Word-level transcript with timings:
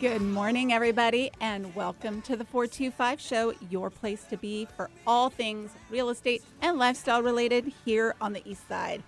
Good 0.00 0.22
morning, 0.22 0.72
everybody, 0.72 1.30
and 1.42 1.74
welcome 1.74 2.22
to 2.22 2.34
the 2.34 2.46
425 2.46 3.20
Show, 3.20 3.52
your 3.68 3.90
place 3.90 4.24
to 4.30 4.38
be 4.38 4.66
for 4.74 4.88
all 5.06 5.28
things 5.28 5.72
real 5.90 6.08
estate 6.08 6.42
and 6.62 6.78
lifestyle 6.78 7.22
related 7.22 7.70
here 7.84 8.14
on 8.18 8.32
the 8.32 8.40
East 8.48 8.66
Side. 8.66 9.02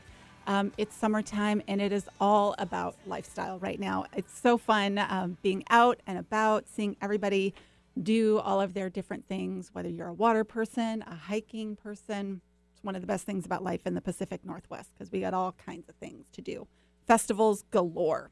Um, 0.46 0.70
it's 0.76 0.94
summertime 0.94 1.62
and 1.66 1.80
it 1.80 1.92
is 1.92 2.10
all 2.20 2.54
about 2.58 2.94
lifestyle 3.06 3.58
right 3.58 3.80
now. 3.80 4.04
It's 4.14 4.38
so 4.38 4.58
fun 4.58 4.98
um, 4.98 5.38
being 5.40 5.64
out 5.70 5.98
and 6.06 6.18
about, 6.18 6.68
seeing 6.68 6.95
everybody 7.00 7.54
do 8.02 8.38
all 8.40 8.61
of 8.61 8.74
their 8.74 8.90
different 8.90 9.24
things, 9.24 9.70
whether 9.72 9.88
you're 9.88 10.09
a 10.09 10.12
water 10.12 10.45
person, 10.45 11.02
a 11.06 11.14
hiking 11.14 11.74
person. 11.74 12.43
It's 12.70 12.84
one 12.84 12.96
of 12.96 13.00
the 13.00 13.06
best 13.06 13.24
things 13.24 13.46
about 13.46 13.64
life 13.64 13.86
in 13.86 13.95
the 13.95 14.02
Pacific 14.02 14.45
Northwest 14.45 14.90
because 14.93 15.11
we 15.11 15.20
got 15.20 15.32
all 15.32 15.52
kinds 15.52 15.88
of 15.88 15.95
things 15.95 16.27
to 16.32 16.43
do. 16.43 16.66
Festivals 17.06 17.64
galore. 17.70 18.30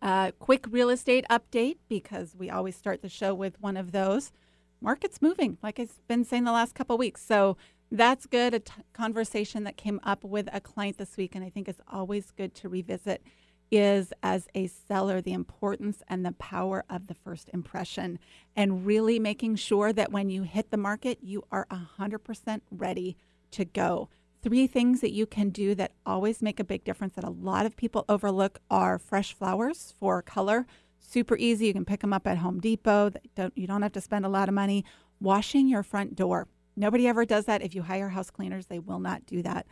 Uh, 0.00 0.30
quick 0.38 0.64
real 0.70 0.90
estate 0.90 1.24
update 1.28 1.76
because 1.88 2.34
we 2.36 2.50
always 2.50 2.76
start 2.76 3.02
the 3.02 3.08
show 3.08 3.34
with 3.34 3.60
one 3.60 3.76
of 3.76 3.92
those. 3.92 4.32
Market's 4.80 5.20
moving, 5.20 5.58
like 5.62 5.80
I've 5.80 6.06
been 6.06 6.24
saying 6.24 6.44
the 6.44 6.52
last 6.52 6.74
couple 6.74 6.96
weeks. 6.96 7.24
So 7.24 7.56
that's 7.90 8.26
good. 8.26 8.54
A 8.54 8.60
t- 8.60 8.72
conversation 8.92 9.64
that 9.64 9.76
came 9.76 10.00
up 10.04 10.22
with 10.22 10.48
a 10.52 10.60
client 10.60 10.98
this 10.98 11.16
week, 11.16 11.34
and 11.34 11.44
I 11.44 11.50
think 11.50 11.68
is 11.68 11.80
always 11.90 12.30
good 12.30 12.54
to 12.56 12.68
revisit, 12.68 13.22
is 13.70 14.12
as 14.22 14.46
a 14.54 14.66
seller, 14.68 15.20
the 15.20 15.32
importance 15.32 16.02
and 16.08 16.24
the 16.24 16.32
power 16.32 16.84
of 16.88 17.06
the 17.06 17.14
first 17.14 17.50
impression, 17.52 18.18
and 18.54 18.86
really 18.86 19.18
making 19.18 19.56
sure 19.56 19.92
that 19.92 20.12
when 20.12 20.30
you 20.30 20.42
hit 20.42 20.70
the 20.70 20.76
market, 20.76 21.18
you 21.22 21.44
are 21.50 21.66
100% 21.98 22.60
ready 22.70 23.16
to 23.50 23.64
go 23.64 24.08
three 24.42 24.66
things 24.66 25.00
that 25.00 25.12
you 25.12 25.26
can 25.26 25.50
do 25.50 25.74
that 25.74 25.92
always 26.06 26.42
make 26.42 26.60
a 26.60 26.64
big 26.64 26.84
difference 26.84 27.14
that 27.14 27.24
a 27.24 27.30
lot 27.30 27.66
of 27.66 27.76
people 27.76 28.04
overlook 28.08 28.60
are 28.70 28.98
fresh 28.98 29.34
flowers 29.34 29.94
for 29.98 30.22
color. 30.22 30.66
Super 30.98 31.36
easy. 31.36 31.66
You 31.66 31.72
can 31.72 31.84
pick 31.84 32.00
them 32.00 32.12
up 32.12 32.26
at 32.26 32.38
Home 32.38 32.60
Depot. 32.60 33.12
Don't, 33.34 33.56
you 33.56 33.66
don't 33.66 33.82
have 33.82 33.92
to 33.92 34.00
spend 34.00 34.24
a 34.24 34.28
lot 34.28 34.48
of 34.48 34.54
money. 34.54 34.84
Washing 35.20 35.68
your 35.68 35.82
front 35.82 36.14
door. 36.14 36.46
Nobody 36.76 37.08
ever 37.08 37.24
does 37.24 37.46
that. 37.46 37.62
If 37.62 37.74
you 37.74 37.82
hire 37.82 38.10
house 38.10 38.30
cleaners, 38.30 38.66
they 38.66 38.78
will 38.78 39.00
not 39.00 39.26
do 39.26 39.42
that. 39.42 39.66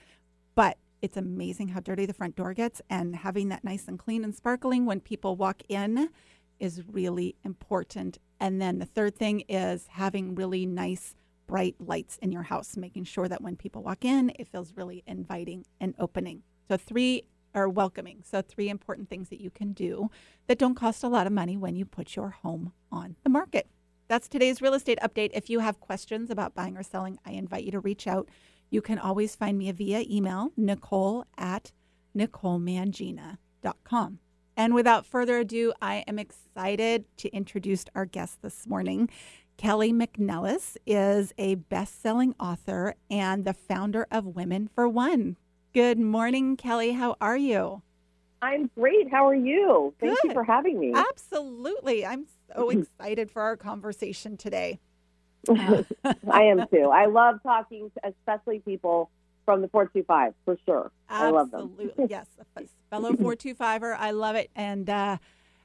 But 0.55 0.79
it's 1.03 1.17
amazing 1.17 1.69
how 1.69 1.81
dirty 1.81 2.07
the 2.07 2.15
front 2.15 2.35
door 2.35 2.55
gets, 2.55 2.83
and 2.91 3.15
having 3.15 3.49
that 3.51 3.63
nice 3.63 3.87
and 3.87 3.99
clean 3.99 4.25
and 4.25 4.35
sparkling 4.35 4.87
when 4.87 5.01
people 5.01 5.37
walk 5.37 5.63
in 5.69 6.09
is 6.59 6.83
really 6.91 7.37
important. 7.45 8.19
And 8.41 8.61
then 8.61 8.79
the 8.79 8.87
third 8.87 9.15
thing 9.15 9.41
is 9.49 9.87
having 9.91 10.35
really 10.35 10.67
nice 10.67 11.15
bright 11.47 11.77
lights 11.79 12.19
in 12.23 12.33
your 12.33 12.45
house, 12.45 12.77
making 12.77 13.05
sure 13.05 13.29
that 13.29 13.43
when 13.43 13.57
people 13.57 13.83
walk 13.83 14.05
in, 14.05 14.33
it 14.39 14.49
feels 14.49 14.75
really 14.77 15.03
inviting 15.07 15.65
and 15.81 15.95
opening. 15.99 16.43
So, 16.69 16.77
three 16.77 17.23
are 17.55 17.69
welcoming. 17.69 18.23
So, 18.25 18.43
three 18.43 18.69
important 18.69 19.09
things 19.09 19.29
that 19.31 19.41
you 19.41 19.51
can 19.51 19.73
do 19.73 20.11
that 20.47 20.59
don't 20.59 20.75
cost 20.75 21.03
a 21.03 21.09
lot 21.09 21.27
of 21.27 21.33
money 21.33 21.57
when 21.57 21.77
you 21.77 21.85
put 21.85 22.17
your 22.17 22.31
home 22.31 22.73
on 22.93 23.17
the 23.25 23.31
market. 23.31 23.69
That's 24.09 24.29
today's 24.29 24.63
real 24.63 24.75
estate 24.75 24.99
update. 25.03 25.31
If 25.35 25.51
you 25.51 25.61
have 25.61 25.81
questions 25.81 26.31
about 26.31 26.55
buying 26.55 26.77
or 26.77 26.83
selling, 26.83 27.19
I 27.25 27.33
invite 27.33 27.65
you 27.65 27.73
to 27.73 27.81
reach 27.81 28.07
out. 28.07 28.29
You 28.71 28.83
can 28.83 28.99
always 28.99 29.35
find 29.35 29.59
me 29.59 29.71
via 29.73 30.05
email, 30.09 30.53
nicole 30.57 31.25
at 31.37 31.73
nicolemangina.com. 32.17 34.19
And 34.57 34.75
without 34.75 35.05
further 35.05 35.39
ado, 35.39 35.73
I 35.83 36.05
am 36.07 36.19
excited 36.19 37.05
to 37.19 37.29
introduce 37.29 37.85
our 37.95 38.07
guest 38.07 38.41
this 38.43 38.67
morning. 38.67 39.11
Kelly 39.57 39.91
McNelis 39.93 40.77
is 40.87 41.33
a 41.39 41.55
best 41.55 42.03
selling 42.03 42.35
author 42.39 42.95
and 43.11 43.45
the 43.45 43.55
founder 43.55 44.07
of 44.11 44.27
Women 44.27 44.69
for 44.75 44.87
One. 44.87 45.37
Good 45.73 45.99
morning, 45.99 46.57
Kelly. 46.57 46.93
How 46.93 47.17
are 47.23 47.39
you? 47.39 47.83
I'm 48.43 48.71
great. 48.79 49.11
How 49.11 49.27
are 49.27 49.35
you? 49.35 49.95
Thank 49.99 50.21
Good. 50.21 50.29
you 50.29 50.35
for 50.35 50.45
having 50.45 50.79
me. 50.79 50.93
Absolutely. 50.95 52.05
I'm 52.05 52.27
so 52.55 52.69
excited 52.71 53.31
for 53.31 53.41
our 53.43 53.57
conversation 53.57 54.37
today. 54.37 54.79
I 55.49 56.43
am 56.43 56.67
too. 56.71 56.91
I 56.93 57.07
love 57.07 57.43
talking, 57.43 57.91
to, 57.95 58.11
especially 58.11 58.59
people 58.59 59.11
from 59.47 59.63
the 59.63 59.69
425 59.69 60.35
for 60.45 60.59
sure. 60.67 60.93
Absolutely. 61.09 61.27
I 61.29 61.31
love 61.31 61.51
them. 61.97 62.09
yes. 62.11 62.27
Fellow 62.91 63.13
425er. 63.15 63.97
I 63.99 64.11
love 64.11 64.37
it. 64.37 64.51
And, 64.55 64.91
uh, 64.91 65.17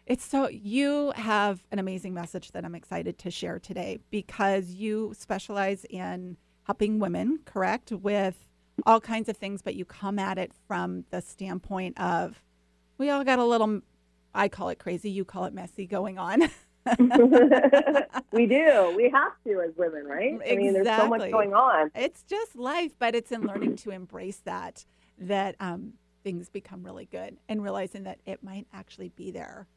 it's 0.05 0.25
so 0.25 0.49
you 0.49 1.11
have 1.15 1.65
an 1.71 1.79
amazing 1.79 2.13
message 2.13 2.51
that 2.51 2.65
I'm 2.65 2.75
excited 2.75 3.17
to 3.19 3.31
share 3.31 3.59
today 3.59 3.99
because 4.09 4.71
you 4.71 5.13
specialize 5.17 5.85
in 5.89 6.37
helping 6.63 6.99
women, 6.99 7.39
correct, 7.45 7.91
with 7.91 8.49
all 8.85 8.99
kinds 8.99 9.29
of 9.29 9.37
things, 9.37 9.61
but 9.61 9.75
you 9.75 9.85
come 9.85 10.17
at 10.17 10.37
it 10.37 10.51
from 10.67 11.05
the 11.11 11.21
standpoint 11.21 11.99
of 11.99 12.43
we 12.97 13.09
all 13.09 13.23
got 13.23 13.39
a 13.39 13.45
little, 13.45 13.81
I 14.33 14.47
call 14.47 14.69
it 14.69 14.79
crazy, 14.79 15.09
you 15.09 15.25
call 15.25 15.45
it 15.45 15.53
messy 15.53 15.85
going 15.85 16.17
on. 16.17 16.41
we 18.31 18.47
do. 18.47 18.93
We 18.95 19.09
have 19.13 19.33
to 19.45 19.61
as 19.61 19.71
women, 19.77 20.05
right? 20.05 20.33
Exactly. 20.33 20.51
I 20.51 20.55
mean, 20.55 20.73
there's 20.73 20.97
so 20.97 21.07
much 21.07 21.31
going 21.31 21.53
on. 21.53 21.91
It's 21.95 22.23
just 22.23 22.55
life, 22.55 22.93
but 22.97 23.13
it's 23.13 23.31
in 23.31 23.41
learning 23.41 23.75
to 23.77 23.91
embrace 23.91 24.41
that, 24.45 24.85
that 25.19 25.55
um, 25.59 25.93
things 26.23 26.49
become 26.49 26.83
really 26.83 27.05
good 27.05 27.37
and 27.47 27.63
realizing 27.63 28.03
that 28.03 28.19
it 28.25 28.43
might 28.43 28.65
actually 28.73 29.09
be 29.09 29.31
there 29.31 29.67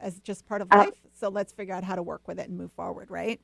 as 0.00 0.20
just 0.20 0.46
part 0.46 0.62
of 0.62 0.68
uh, 0.70 0.78
life. 0.78 0.88
Uh, 0.88 1.08
so 1.14 1.28
let's 1.28 1.52
figure 1.52 1.74
out 1.74 1.84
how 1.84 1.96
to 1.96 2.02
work 2.02 2.26
with 2.28 2.38
it 2.38 2.48
and 2.48 2.56
move 2.56 2.72
forward, 2.72 3.10
right? 3.10 3.40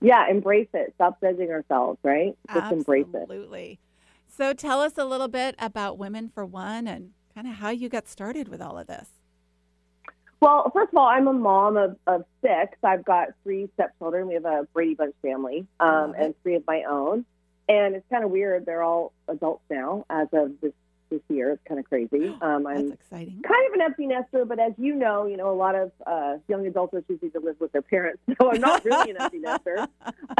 Yeah, 0.00 0.28
embrace 0.28 0.68
it. 0.74 0.92
Stop 0.96 1.20
judging 1.20 1.50
ourselves, 1.50 1.98
right? 2.02 2.36
Just 2.48 2.64
Absolutely. 2.64 3.00
embrace 3.00 3.14
it. 3.14 3.22
Absolutely. 3.22 3.80
So 4.26 4.52
tell 4.52 4.80
us 4.80 4.94
a 4.96 5.04
little 5.04 5.28
bit 5.28 5.54
about 5.58 5.98
Women 5.98 6.28
for 6.28 6.44
One 6.44 6.88
and 6.88 7.10
kind 7.34 7.46
of 7.46 7.54
how 7.54 7.70
you 7.70 7.88
got 7.88 8.08
started 8.08 8.48
with 8.48 8.60
all 8.60 8.78
of 8.78 8.86
this. 8.86 9.08
Well, 10.40 10.70
first 10.74 10.92
of 10.92 10.98
all, 10.98 11.06
I'm 11.06 11.28
a 11.28 11.32
mom 11.32 11.76
of, 11.76 11.96
of 12.08 12.24
six. 12.40 12.76
I've 12.82 13.04
got 13.04 13.28
three 13.44 13.68
stepchildren. 13.74 14.26
We 14.26 14.34
have 14.34 14.44
a 14.44 14.66
Brady 14.72 14.94
Bunch 14.94 15.14
family 15.22 15.66
um, 15.78 16.14
and 16.18 16.34
three 16.42 16.56
of 16.56 16.64
my 16.66 16.82
own. 16.82 17.24
And 17.68 17.94
it's 17.94 18.04
kind 18.10 18.24
of 18.24 18.30
weird. 18.30 18.66
They're 18.66 18.82
all 18.82 19.12
adults 19.28 19.62
now 19.70 20.04
as 20.10 20.26
of 20.32 20.60
this 20.60 20.72
this 21.12 21.20
year. 21.28 21.52
It's 21.52 21.62
kind 21.68 21.78
of 21.78 21.86
crazy. 21.86 22.36
Um, 22.42 22.66
I'm 22.66 22.88
That's 22.88 23.00
exciting. 23.02 23.40
Kind 23.46 23.66
of 23.68 23.74
an 23.74 23.82
empty 23.82 24.06
nester, 24.06 24.44
but 24.44 24.58
as 24.58 24.72
you 24.76 24.96
know, 24.96 25.26
you 25.26 25.36
know 25.36 25.50
a 25.50 25.54
lot 25.54 25.76
of 25.76 25.92
uh, 26.06 26.38
young 26.48 26.66
adults 26.66 26.92
are 26.94 27.02
choosing 27.02 27.30
to 27.32 27.40
live 27.40 27.56
with 27.60 27.70
their 27.70 27.82
parents, 27.82 28.20
so 28.40 28.50
I'm 28.50 28.60
not 28.60 28.84
really 28.84 29.10
an 29.10 29.16
empty 29.20 29.38
nester. 29.38 29.78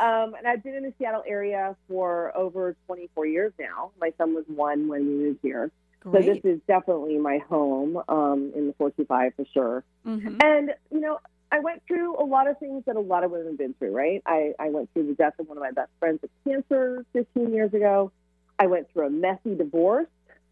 um, 0.00 0.34
and 0.34 0.46
I've 0.46 0.62
been 0.62 0.74
in 0.74 0.82
the 0.82 0.92
Seattle 0.98 1.22
area 1.26 1.76
for 1.88 2.36
over 2.36 2.76
24 2.86 3.26
years 3.26 3.52
now. 3.58 3.92
My 4.00 4.12
son 4.18 4.34
was 4.34 4.44
one 4.48 4.88
when 4.88 5.06
we 5.06 5.12
moved 5.12 5.38
here. 5.42 5.70
Great. 6.00 6.24
So 6.24 6.34
this 6.34 6.44
is 6.44 6.60
definitely 6.66 7.18
my 7.18 7.38
home 7.48 8.02
um, 8.08 8.52
in 8.54 8.66
the 8.66 8.74
425 8.78 9.32
for 9.36 9.44
sure. 9.52 9.84
Mm-hmm. 10.06 10.36
And, 10.42 10.70
you 10.90 11.00
know, 11.00 11.18
I 11.52 11.58
went 11.60 11.82
through 11.86 12.16
a 12.16 12.24
lot 12.24 12.48
of 12.48 12.58
things 12.58 12.84
that 12.86 12.96
a 12.96 13.00
lot 13.00 13.24
of 13.24 13.30
women 13.30 13.48
have 13.48 13.58
been 13.58 13.74
through, 13.74 13.94
right? 13.94 14.22
I, 14.24 14.52
I 14.58 14.70
went 14.70 14.92
through 14.92 15.08
the 15.08 15.14
death 15.14 15.34
of 15.38 15.48
one 15.48 15.56
of 15.56 15.62
my 15.62 15.72
best 15.72 15.90
friends 15.98 16.20
with 16.22 16.30
cancer 16.44 17.04
15 17.12 17.52
years 17.52 17.74
ago. 17.74 18.12
I 18.60 18.66
went 18.66 18.92
through 18.92 19.06
a 19.06 19.10
messy 19.10 19.54
divorce 19.56 20.06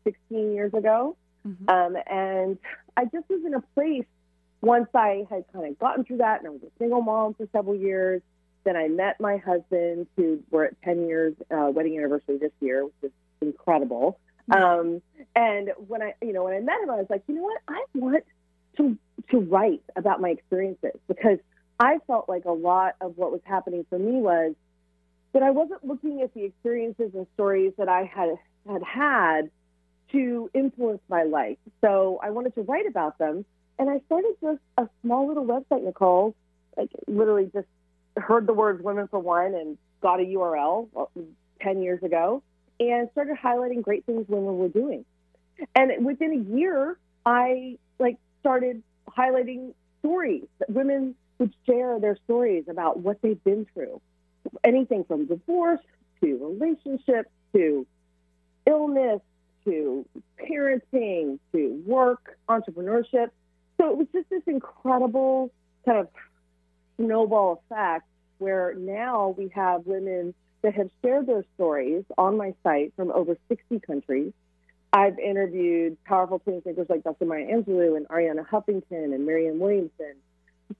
16 0.05 0.55
years 0.55 0.73
ago. 0.73 1.17
Mm-hmm. 1.47 1.69
Um, 1.69 2.03
and 2.07 2.59
I 2.97 3.05
just 3.05 3.29
was 3.29 3.43
in 3.47 3.55
a 3.55 3.61
place 3.75 4.07
once 4.63 4.89
I 4.95 5.27
had 5.31 5.45
kind 5.53 5.67
of 5.71 5.79
gotten 5.79 6.05
through 6.05 6.17
that, 6.17 6.41
and 6.41 6.49
I 6.49 6.51
was 6.51 6.63
a 6.63 6.79
single 6.79 7.03
mom 7.03 7.35
for 7.35 7.47
several 7.53 7.77
years. 7.77 8.23
Then 8.65 8.77
I 8.77 8.89
met 8.89 9.21
my 9.21 9.37
husband, 9.37 10.09
who 10.17 10.43
we're 10.51 10.65
at 10.65 10.83
10 10.83 11.07
years 11.07 11.35
uh, 11.51 11.71
wedding 11.73 11.97
anniversary 11.97 12.39
this 12.39 12.51
year, 12.61 12.85
which 12.85 12.95
is 13.05 13.11
incredible. 13.41 14.19
Mm-hmm. 14.51 14.63
Um, 14.63 15.03
and 15.37 15.71
when 15.87 16.03
I, 16.03 16.15
you 16.23 16.33
know, 16.33 16.45
when 16.45 16.55
I 16.55 16.61
met 16.61 16.81
him, 16.81 16.91
I 16.91 16.97
was 16.97 17.07
like, 17.09 17.23
you 17.29 17.35
know 17.35 17.43
what? 17.43 17.61
I 17.69 17.85
want 17.95 18.25
to 18.79 18.99
to 19.31 19.41
write 19.41 19.83
about 19.97 20.21
my 20.21 20.31
experiences 20.31 20.93
because 21.07 21.39
I 21.79 21.99
felt 22.07 22.29
like 22.29 22.47
a 22.47 22.53
lot 22.53 22.95
of 23.01 23.19
what 23.19 23.31
was 23.31 23.41
happening 23.45 23.85
for 23.91 23.99
me 23.99 24.21
was 24.21 24.55
but 25.33 25.43
I 25.43 25.51
wasn't 25.51 25.85
looking 25.85 26.23
at 26.23 26.33
the 26.35 26.45
experiences 26.45 27.11
and 27.15 27.27
stories 27.35 27.73
that 27.79 27.89
I 27.89 28.05
had 28.05 28.31
had 28.67 28.83
had 28.83 29.51
to 30.13 30.51
influence 30.55 31.03
my 31.09 31.25
life. 31.25 31.59
So 31.81 32.19
I 32.23 32.31
wanted 32.31 32.55
to 32.55 32.63
write 32.63 32.87
about 32.87 33.19
them, 33.19 33.45
and 33.79 33.91
I 33.91 34.01
started 34.07 34.35
just 34.41 34.61
a 34.77 34.89
small 35.03 35.29
little 35.29 35.45
website, 35.45 35.85
Nicole. 35.85 36.35
Like 36.77 36.91
literally, 37.07 37.51
just 37.53 37.67
heard 38.17 38.47
the 38.47 38.55
words 38.55 38.83
"Women 38.83 39.09
for 39.09 39.19
One" 39.19 39.55
and 39.55 39.79
got 40.01 40.21
a 40.21 40.25
URL 40.25 40.89
ten 41.61 41.83
years 41.83 42.03
ago, 42.03 42.43
and 42.81 43.09
started 43.13 43.37
highlighting 43.37 43.83
great 43.83 44.07
things 44.07 44.27
women 44.29 44.59
were 44.59 44.69
doing. 44.69 45.05
And 45.75 46.05
within 46.05 46.33
a 46.33 46.57
year, 46.57 46.97
I 47.27 47.79
like 47.99 48.17
started 48.41 48.83
highlighting 49.09 49.75
stories 50.01 50.47
that 50.61 50.71
women 50.71 51.15
would 51.39 51.53
share 51.67 51.99
their 52.01 52.17
stories 52.25 52.65
about 52.69 53.01
what 53.01 53.21
they've 53.23 53.43
been 53.45 53.67
through 53.75 54.01
anything 54.65 55.05
from 55.05 55.27
divorce 55.27 55.81
to 56.21 56.37
relationships 56.59 57.31
to 57.55 57.87
illness 58.67 59.21
to 59.65 60.07
parenting 60.39 61.39
to 61.53 61.83
work, 61.87 62.39
entrepreneurship. 62.49 63.31
So 63.81 63.91
it 63.91 63.97
was 63.97 64.07
just 64.13 64.29
this 64.31 64.43
incredible 64.47 65.51
kind 65.85 65.99
of 65.99 66.09
snowball 66.97 67.63
effect 67.71 68.07
where 68.39 68.75
now 68.75 69.35
we 69.37 69.51
have 69.55 69.87
women 69.87 70.35
that 70.63 70.75
have 70.75 70.91
shared 71.03 71.27
their 71.27 71.45
stories 71.55 72.05
on 72.17 72.37
my 72.37 72.55
site 72.63 72.93
from 72.97 73.11
over 73.13 73.37
60 73.49 73.81
countries 73.81 74.33
I've 74.93 75.19
interviewed 75.19 76.03
powerful 76.05 76.41
changemakers 76.41 76.89
like 76.89 77.05
Dr. 77.05 77.27
Maya 77.27 77.47
Angelou 77.47 77.97
and 77.97 78.09
Arianna 78.09 78.47
Huffington 78.47 79.15
and 79.15 79.27
Marianne 79.27 79.59
Williamson. 79.59 80.15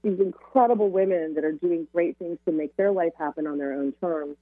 These 0.03 0.19
incredible 0.19 0.89
women 0.89 1.33
that 1.35 1.43
are 1.43 1.51
doing 1.51 1.87
great 1.91 2.17
things 2.17 2.37
to 2.45 2.51
make 2.51 2.75
their 2.75 2.91
life 2.91 3.13
happen 3.17 3.47
on 3.47 3.57
their 3.57 3.73
own 3.73 3.93
terms. 3.93 4.37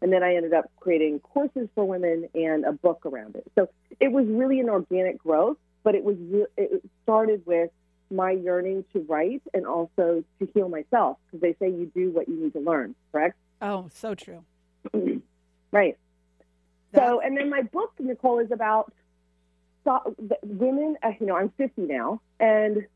And 0.00 0.12
then 0.12 0.22
I 0.22 0.34
ended 0.34 0.52
up 0.52 0.70
creating 0.80 1.20
courses 1.20 1.68
for 1.74 1.84
women 1.84 2.28
and 2.34 2.64
a 2.64 2.72
book 2.72 3.06
around 3.06 3.36
it. 3.36 3.44
So 3.54 3.68
it 4.00 4.10
was 4.10 4.26
really 4.26 4.58
an 4.60 4.68
organic 4.68 5.18
growth, 5.18 5.58
but 5.84 5.94
it 5.94 6.02
was 6.02 6.16
it 6.56 6.82
started 7.04 7.42
with 7.46 7.70
my 8.10 8.32
yearning 8.32 8.84
to 8.92 9.00
write 9.08 9.42
and 9.54 9.66
also 9.66 10.24
to 10.38 10.48
heal 10.54 10.68
myself 10.68 11.18
because 11.26 11.40
they 11.40 11.54
say 11.58 11.70
you 11.70 11.90
do 11.94 12.10
what 12.10 12.28
you 12.28 12.36
need 12.36 12.52
to 12.52 12.60
learn, 12.60 12.94
correct? 13.10 13.36
Oh, 13.60 13.88
so 13.92 14.14
true. 14.14 14.44
right. 15.72 15.96
So, 16.94 17.20
and 17.20 17.36
then 17.36 17.48
my 17.48 17.62
book, 17.62 17.92
Nicole, 17.98 18.40
is 18.40 18.50
about 18.50 18.92
women. 20.42 20.96
Uh, 21.02 21.12
you 21.18 21.26
know, 21.26 21.36
I'm 21.36 21.50
50 21.56 21.82
now, 21.82 22.20
and 22.38 22.86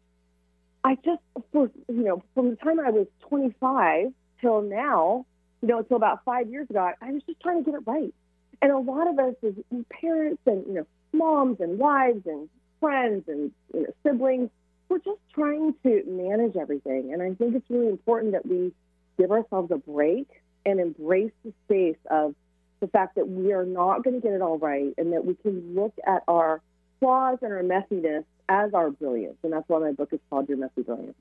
I 0.86 0.94
just, 1.04 1.20
for 1.50 1.68
you 1.88 2.04
know, 2.04 2.22
from 2.32 2.50
the 2.50 2.56
time 2.56 2.78
I 2.78 2.90
was 2.90 3.08
25 3.28 4.12
till 4.40 4.62
now, 4.62 5.26
you 5.60 5.66
know, 5.66 5.78
until 5.78 5.96
about 5.96 6.24
five 6.24 6.48
years 6.48 6.70
ago, 6.70 6.92
I 7.02 7.10
was 7.10 7.22
just 7.26 7.40
trying 7.40 7.64
to 7.64 7.68
get 7.68 7.76
it 7.76 7.82
right. 7.86 8.14
And 8.62 8.70
a 8.70 8.78
lot 8.78 9.08
of 9.08 9.18
us 9.18 9.34
as 9.44 9.54
parents 9.90 10.40
and 10.46 10.64
you 10.64 10.74
know, 10.74 10.86
moms 11.12 11.58
and 11.58 11.76
wives 11.76 12.22
and 12.26 12.48
friends 12.78 13.24
and 13.26 13.50
you 13.74 13.82
know, 13.82 13.88
siblings, 14.04 14.48
we're 14.88 15.00
just 15.00 15.18
trying 15.34 15.74
to 15.82 16.04
manage 16.06 16.54
everything. 16.54 17.12
And 17.12 17.20
I 17.20 17.34
think 17.34 17.56
it's 17.56 17.68
really 17.68 17.88
important 17.88 18.34
that 18.34 18.46
we 18.46 18.72
give 19.18 19.32
ourselves 19.32 19.72
a 19.72 19.78
break 19.78 20.28
and 20.64 20.78
embrace 20.78 21.32
the 21.44 21.52
space 21.64 21.98
of 22.12 22.36
the 22.78 22.86
fact 22.86 23.16
that 23.16 23.26
we 23.28 23.52
are 23.52 23.66
not 23.66 24.04
going 24.04 24.14
to 24.14 24.22
get 24.22 24.34
it 24.34 24.40
all 24.40 24.58
right 24.58 24.94
and 24.98 25.12
that 25.14 25.24
we 25.24 25.34
can 25.34 25.74
look 25.74 25.94
at 26.06 26.22
our 26.28 26.60
flaws 27.00 27.38
and 27.42 27.52
our 27.52 27.64
messiness 27.64 28.24
as 28.48 28.74
our 28.74 28.90
brilliance. 28.90 29.38
And 29.42 29.52
that's 29.52 29.68
why 29.68 29.78
my 29.78 29.92
book 29.92 30.10
is 30.12 30.20
called 30.30 30.48
Your 30.48 30.58
Messy 30.58 30.82
Brilliance. 30.82 31.16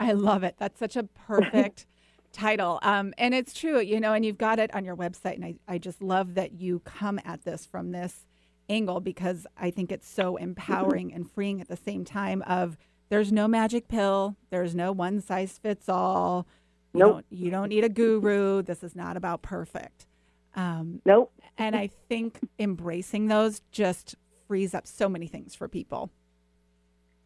I 0.00 0.12
love 0.12 0.42
it. 0.42 0.56
That's 0.58 0.78
such 0.78 0.96
a 0.96 1.02
perfect 1.26 1.86
title. 2.32 2.78
Um, 2.82 3.14
and 3.18 3.34
it's 3.34 3.54
true, 3.54 3.80
you 3.80 4.00
know, 4.00 4.12
and 4.12 4.24
you've 4.24 4.38
got 4.38 4.58
it 4.58 4.74
on 4.74 4.84
your 4.84 4.96
website. 4.96 5.34
And 5.34 5.44
I, 5.44 5.54
I 5.66 5.78
just 5.78 6.02
love 6.02 6.34
that 6.34 6.52
you 6.52 6.80
come 6.80 7.20
at 7.24 7.44
this 7.44 7.66
from 7.66 7.92
this 7.92 8.26
angle 8.68 9.00
because 9.00 9.46
I 9.56 9.70
think 9.70 9.90
it's 9.90 10.08
so 10.08 10.36
empowering 10.40 11.12
and 11.12 11.30
freeing 11.30 11.60
at 11.60 11.68
the 11.68 11.76
same 11.76 12.04
time 12.04 12.42
of 12.42 12.76
there's 13.08 13.32
no 13.32 13.48
magic 13.48 13.88
pill, 13.88 14.36
there's 14.50 14.74
no 14.74 14.92
one 14.92 15.20
size 15.20 15.58
fits 15.58 15.88
all. 15.88 16.46
You, 16.92 17.00
nope. 17.00 17.12
don't, 17.12 17.26
you 17.30 17.50
don't 17.50 17.68
need 17.68 17.84
a 17.84 17.88
guru. 17.88 18.62
This 18.62 18.82
is 18.82 18.94
not 18.94 19.16
about 19.16 19.42
perfect. 19.42 20.06
Um, 20.54 21.00
nope. 21.04 21.32
And 21.56 21.74
I 21.74 21.88
think 22.08 22.38
embracing 22.58 23.28
those 23.28 23.60
just 23.70 24.14
frees 24.46 24.74
up 24.74 24.86
so 24.86 25.08
many 25.08 25.26
things 25.26 25.54
for 25.54 25.68
people. 25.68 26.10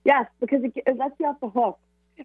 Yes, 0.05 0.27
because 0.41 0.65
it, 0.65 0.73
it 0.77 0.97
lets 0.97 1.15
you 1.21 1.27
off 1.27 1.41
the 1.41 1.49
hook 1.49 1.79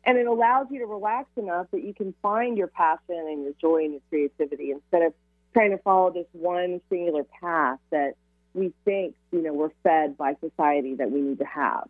and 0.03 0.17
it 0.17 0.27
allows 0.27 0.67
you 0.71 0.79
to 0.79 0.85
relax 0.85 1.29
enough 1.37 1.67
that 1.71 1.83
you 1.83 1.93
can 1.93 2.13
find 2.21 2.57
your 2.57 2.67
passion 2.67 3.15
and 3.15 3.43
your 3.43 3.53
joy 3.59 3.83
and 3.83 3.93
your 3.93 4.01
creativity 4.09 4.71
instead 4.71 5.01
of 5.03 5.13
trying 5.53 5.71
to 5.71 5.77
follow 5.79 6.11
this 6.11 6.27
one 6.33 6.81
singular 6.89 7.23
path 7.23 7.79
that 7.91 8.15
we 8.53 8.73
think, 8.85 9.15
you 9.31 9.41
know, 9.41 9.53
we're 9.53 9.71
fed 9.83 10.17
by 10.17 10.35
society 10.41 10.95
that 10.95 11.11
we 11.11 11.21
need 11.21 11.39
to 11.39 11.45
have. 11.45 11.87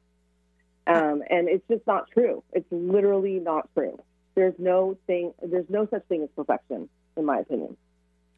Um, 0.86 1.22
and 1.30 1.50
it's 1.50 1.68
just 1.70 1.86
not 1.86 2.10
true. 2.12 2.44
It's 2.54 2.68
literally 2.72 3.40
not 3.40 3.70
true. 3.74 4.00
There's 4.36 4.54
no 4.58 4.98
thing. 5.08 5.34
There's 5.42 5.70
no 5.70 5.88
such 5.90 6.04
thing 6.06 6.24
as 6.24 6.30
perfection, 6.36 6.90
in 7.18 7.26
my 7.26 7.40
opinion. 7.40 7.76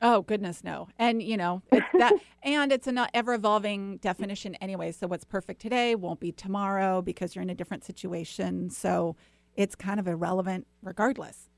Oh 0.01 0.22
goodness, 0.22 0.63
no. 0.63 0.88
And 0.98 1.22
you 1.22 1.36
know 1.36 1.62
it's 1.72 1.86
that, 1.98 2.13
and 2.44 2.72
it's 2.72 2.88
an 2.88 3.00
ever 3.13 3.34
evolving 3.34 3.98
definition 3.98 4.56
anyway. 4.56 4.92
So 4.92 5.07
what's 5.07 5.25
perfect 5.25 5.62
today 5.62 5.96
won't 5.96 6.19
be 6.19 6.31
tomorrow 6.31 7.01
because 7.01 7.36
you're 7.36 7.44
in 7.44 7.50
a 7.50 7.56
different 7.56 7.84
situation. 7.84 8.69
So 8.69 9.16
it's 9.56 9.75
kind 9.75 10.00
of 10.00 10.07
irrelevant 10.07 10.68
regardless. 10.81 11.50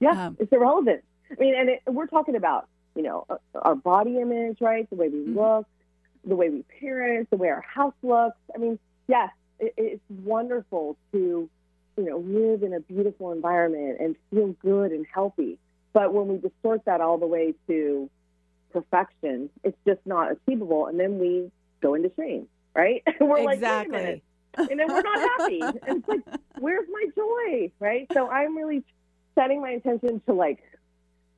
Yeah, 0.00 0.26
um, 0.26 0.36
it's 0.38 0.52
irrelevant. 0.52 1.04
I 1.30 1.34
mean, 1.40 1.54
and 1.58 1.70
it, 1.70 1.82
we're 1.86 2.06
talking 2.06 2.36
about 2.36 2.68
you 2.94 3.02
know 3.02 3.26
our 3.54 3.76
body 3.76 4.18
image, 4.18 4.58
right? 4.60 4.88
The 4.90 4.96
way 4.96 5.08
we 5.08 5.20
mm-hmm. 5.20 5.38
look, 5.38 5.66
the 6.26 6.36
way 6.36 6.50
we 6.50 6.64
parent, 6.80 7.30
the 7.30 7.36
way 7.36 7.48
our 7.48 7.62
house 7.62 7.94
looks. 8.02 8.36
I 8.54 8.58
mean, 8.58 8.78
yes, 9.08 9.30
it, 9.58 9.72
it's 9.78 10.02
wonderful 10.22 10.98
to 11.12 11.48
you 11.96 12.04
know 12.04 12.18
live 12.18 12.62
in 12.62 12.74
a 12.74 12.80
beautiful 12.80 13.32
environment 13.32 13.98
and 14.00 14.16
feel 14.30 14.48
good 14.60 14.92
and 14.92 15.06
healthy 15.14 15.58
but 15.92 16.12
when 16.12 16.28
we 16.28 16.38
distort 16.38 16.84
that 16.86 17.00
all 17.00 17.18
the 17.18 17.26
way 17.26 17.54
to 17.68 18.10
perfection, 18.72 19.50
it's 19.62 19.76
just 19.86 20.00
not 20.06 20.32
achievable. 20.32 20.86
And 20.86 20.98
then 20.98 21.18
we 21.18 21.50
go 21.80 21.94
into 21.94 22.10
shame, 22.16 22.48
right? 22.74 23.02
we're 23.20 23.52
exactly. 23.52 24.22
like, 24.56 24.70
and 24.70 24.80
then 24.80 24.88
we're 24.88 25.02
not 25.02 25.18
happy. 25.38 25.60
and 25.60 25.98
it's 25.98 26.08
like, 26.08 26.20
where's 26.58 26.88
my 26.90 27.06
joy, 27.16 27.72
right? 27.78 28.06
So 28.12 28.28
I'm 28.28 28.56
really 28.56 28.82
setting 29.34 29.60
my 29.60 29.70
intention 29.70 30.20
to 30.26 30.32
like 30.32 30.62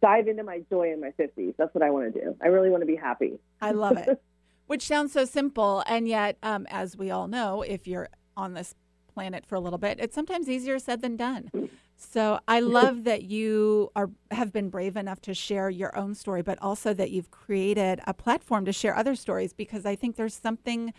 dive 0.02 0.28
into 0.28 0.42
my 0.42 0.62
joy 0.70 0.92
in 0.92 1.00
my 1.00 1.10
50s. 1.18 1.54
That's 1.56 1.74
what 1.74 1.82
I 1.82 1.90
want 1.90 2.12
to 2.12 2.20
do. 2.20 2.36
I 2.42 2.48
really 2.48 2.70
want 2.70 2.82
to 2.82 2.86
be 2.86 2.96
happy. 2.96 3.38
I 3.60 3.72
love 3.72 3.96
it. 3.96 4.22
Which 4.66 4.86
sounds 4.86 5.12
so 5.12 5.24
simple. 5.24 5.82
And 5.86 6.08
yet, 6.08 6.38
um, 6.42 6.66
as 6.70 6.96
we 6.96 7.10
all 7.10 7.28
know, 7.28 7.62
if 7.62 7.86
you're 7.86 8.08
on 8.36 8.54
this 8.54 8.74
planet 9.12 9.44
for 9.46 9.54
a 9.54 9.60
little 9.60 9.78
bit, 9.78 9.98
it's 10.00 10.14
sometimes 10.14 10.48
easier 10.48 10.78
said 10.78 11.02
than 11.02 11.16
done. 11.16 11.50
So 11.96 12.40
I 12.46 12.60
love 12.60 13.04
that 13.04 13.22
you 13.24 13.90
are 13.96 14.10
have 14.30 14.52
been 14.52 14.68
brave 14.68 14.96
enough 14.96 15.20
to 15.22 15.34
share 15.34 15.70
your 15.70 15.96
own 15.96 16.14
story, 16.14 16.42
but 16.42 16.60
also 16.60 16.92
that 16.94 17.10
you've 17.10 17.30
created 17.30 18.00
a 18.06 18.14
platform 18.14 18.64
to 18.64 18.72
share 18.72 18.96
other 18.96 19.14
stories 19.14 19.52
because 19.52 19.86
I 19.86 19.96
think 19.96 20.16
there's 20.16 20.34
something 20.34 20.92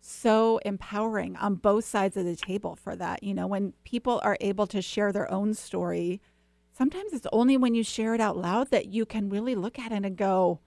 so 0.00 0.58
empowering 0.58 1.36
on 1.36 1.56
both 1.56 1.84
sides 1.84 2.16
of 2.16 2.24
the 2.24 2.36
table 2.36 2.76
for 2.76 2.94
that. 2.96 3.22
You 3.22 3.34
know, 3.34 3.46
when 3.46 3.72
people 3.84 4.20
are 4.22 4.36
able 4.40 4.66
to 4.68 4.80
share 4.80 5.12
their 5.12 5.30
own 5.30 5.54
story, 5.54 6.20
sometimes 6.76 7.12
it's 7.12 7.26
only 7.32 7.56
when 7.56 7.74
you 7.74 7.82
share 7.82 8.14
it 8.14 8.20
out 8.20 8.36
loud 8.36 8.70
that 8.70 8.86
you 8.86 9.04
can 9.04 9.28
really 9.28 9.54
look 9.54 9.78
at 9.78 9.92
it 9.92 10.04
and 10.04 10.16
go, 10.16 10.60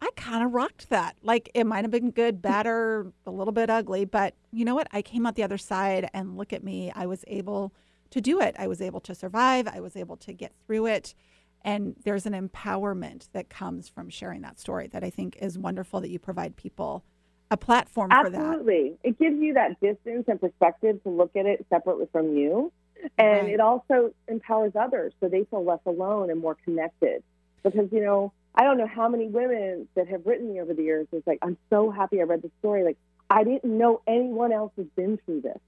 I 0.00 0.10
kind 0.16 0.44
of 0.44 0.52
rocked 0.52 0.88
that. 0.90 1.16
Like 1.22 1.50
it 1.54 1.64
might 1.64 1.84
have 1.84 1.90
been 1.90 2.10
good, 2.10 2.40
bad, 2.40 2.66
or 2.66 3.12
a 3.26 3.30
little 3.30 3.52
bit 3.52 3.70
ugly, 3.70 4.04
but 4.04 4.34
you 4.52 4.64
know 4.64 4.74
what? 4.74 4.88
I 4.92 5.02
came 5.02 5.26
out 5.26 5.34
the 5.34 5.42
other 5.42 5.58
side 5.58 6.08
and 6.14 6.36
look 6.36 6.52
at 6.52 6.64
me. 6.64 6.92
I 6.94 7.06
was 7.06 7.24
able 7.26 7.72
to 8.10 8.20
do 8.20 8.40
it. 8.40 8.54
I 8.58 8.66
was 8.66 8.80
able 8.80 9.00
to 9.00 9.14
survive. 9.14 9.66
I 9.66 9.80
was 9.80 9.96
able 9.96 10.16
to 10.18 10.32
get 10.32 10.52
through 10.66 10.86
it. 10.86 11.14
And 11.62 11.96
there's 12.04 12.26
an 12.26 12.32
empowerment 12.32 13.28
that 13.32 13.48
comes 13.48 13.88
from 13.88 14.08
sharing 14.08 14.42
that 14.42 14.60
story 14.60 14.86
that 14.88 15.02
I 15.02 15.10
think 15.10 15.36
is 15.40 15.58
wonderful 15.58 16.00
that 16.00 16.10
you 16.10 16.18
provide 16.18 16.56
people 16.56 17.04
a 17.50 17.56
platform 17.56 18.10
Absolutely. 18.12 18.38
for 18.38 18.42
that. 18.42 18.48
Absolutely. 18.48 18.98
It 19.02 19.18
gives 19.18 19.40
you 19.40 19.54
that 19.54 19.80
distance 19.80 20.24
and 20.28 20.40
perspective 20.40 21.02
to 21.02 21.10
look 21.10 21.34
at 21.36 21.46
it 21.46 21.66
separately 21.68 22.06
from 22.12 22.36
you. 22.36 22.72
And 23.18 23.46
right. 23.46 23.54
it 23.54 23.60
also 23.60 24.12
empowers 24.28 24.72
others 24.74 25.12
so 25.20 25.28
they 25.28 25.44
feel 25.44 25.64
less 25.64 25.80
alone 25.86 26.30
and 26.30 26.40
more 26.40 26.56
connected. 26.64 27.22
Because, 27.62 27.88
you 27.92 28.00
know, 28.00 28.32
I 28.54 28.64
don't 28.64 28.78
know 28.78 28.86
how 28.86 29.08
many 29.08 29.26
women 29.26 29.88
that 29.96 30.08
have 30.08 30.24
written 30.24 30.52
me 30.52 30.60
over 30.60 30.72
the 30.72 30.82
years 30.82 31.06
is 31.12 31.22
like, 31.26 31.38
I'm 31.42 31.56
so 31.68 31.90
happy 31.90 32.20
I 32.20 32.24
read 32.24 32.42
the 32.42 32.50
story. 32.60 32.84
Like, 32.84 32.96
I 33.28 33.44
didn't 33.44 33.64
know 33.64 34.02
anyone 34.06 34.52
else 34.52 34.72
has 34.76 34.86
been 34.96 35.18
through 35.24 35.42
this. 35.42 35.58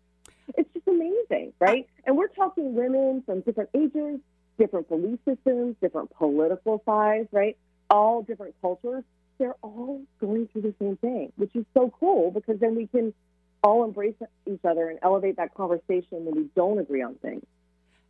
It's 0.57 0.73
just 0.73 0.87
amazing, 0.89 1.53
right? 1.61 1.87
And 2.05 2.17
we're 2.17 2.29
talking 2.29 2.75
women 2.75 3.23
from 3.27 3.41
different 3.41 3.71
ages, 3.75 4.21
different 4.59 4.89
belief 4.89 5.19
systems, 5.27 5.77
different 5.81 6.11
political 6.17 6.83
sides, 6.85 7.29
right? 7.33 7.57
All 7.91 8.23
different 8.23 8.55
cultures. 8.61 9.05
They're 9.39 9.57
all 9.63 10.03
going 10.21 10.49
through 10.49 10.63
the 10.63 10.75
same 10.81 10.97
thing, 10.97 11.33
which 11.37 11.55
is 11.55 11.65
so 11.75 11.93
cool 12.01 12.31
because 12.31 12.59
then 12.59 12.75
we 12.75 12.87
can 12.87 13.15
all 13.63 13.85
embrace 13.85 14.15
each 14.47 14.65
other 14.65 14.89
and 14.89 14.99
elevate 15.03 15.37
that 15.37 15.55
conversation 15.55 16.25
when 16.25 16.35
we 16.35 16.49
don't 16.57 16.79
agree 16.79 17.03
on 17.03 17.15
things. 17.17 17.45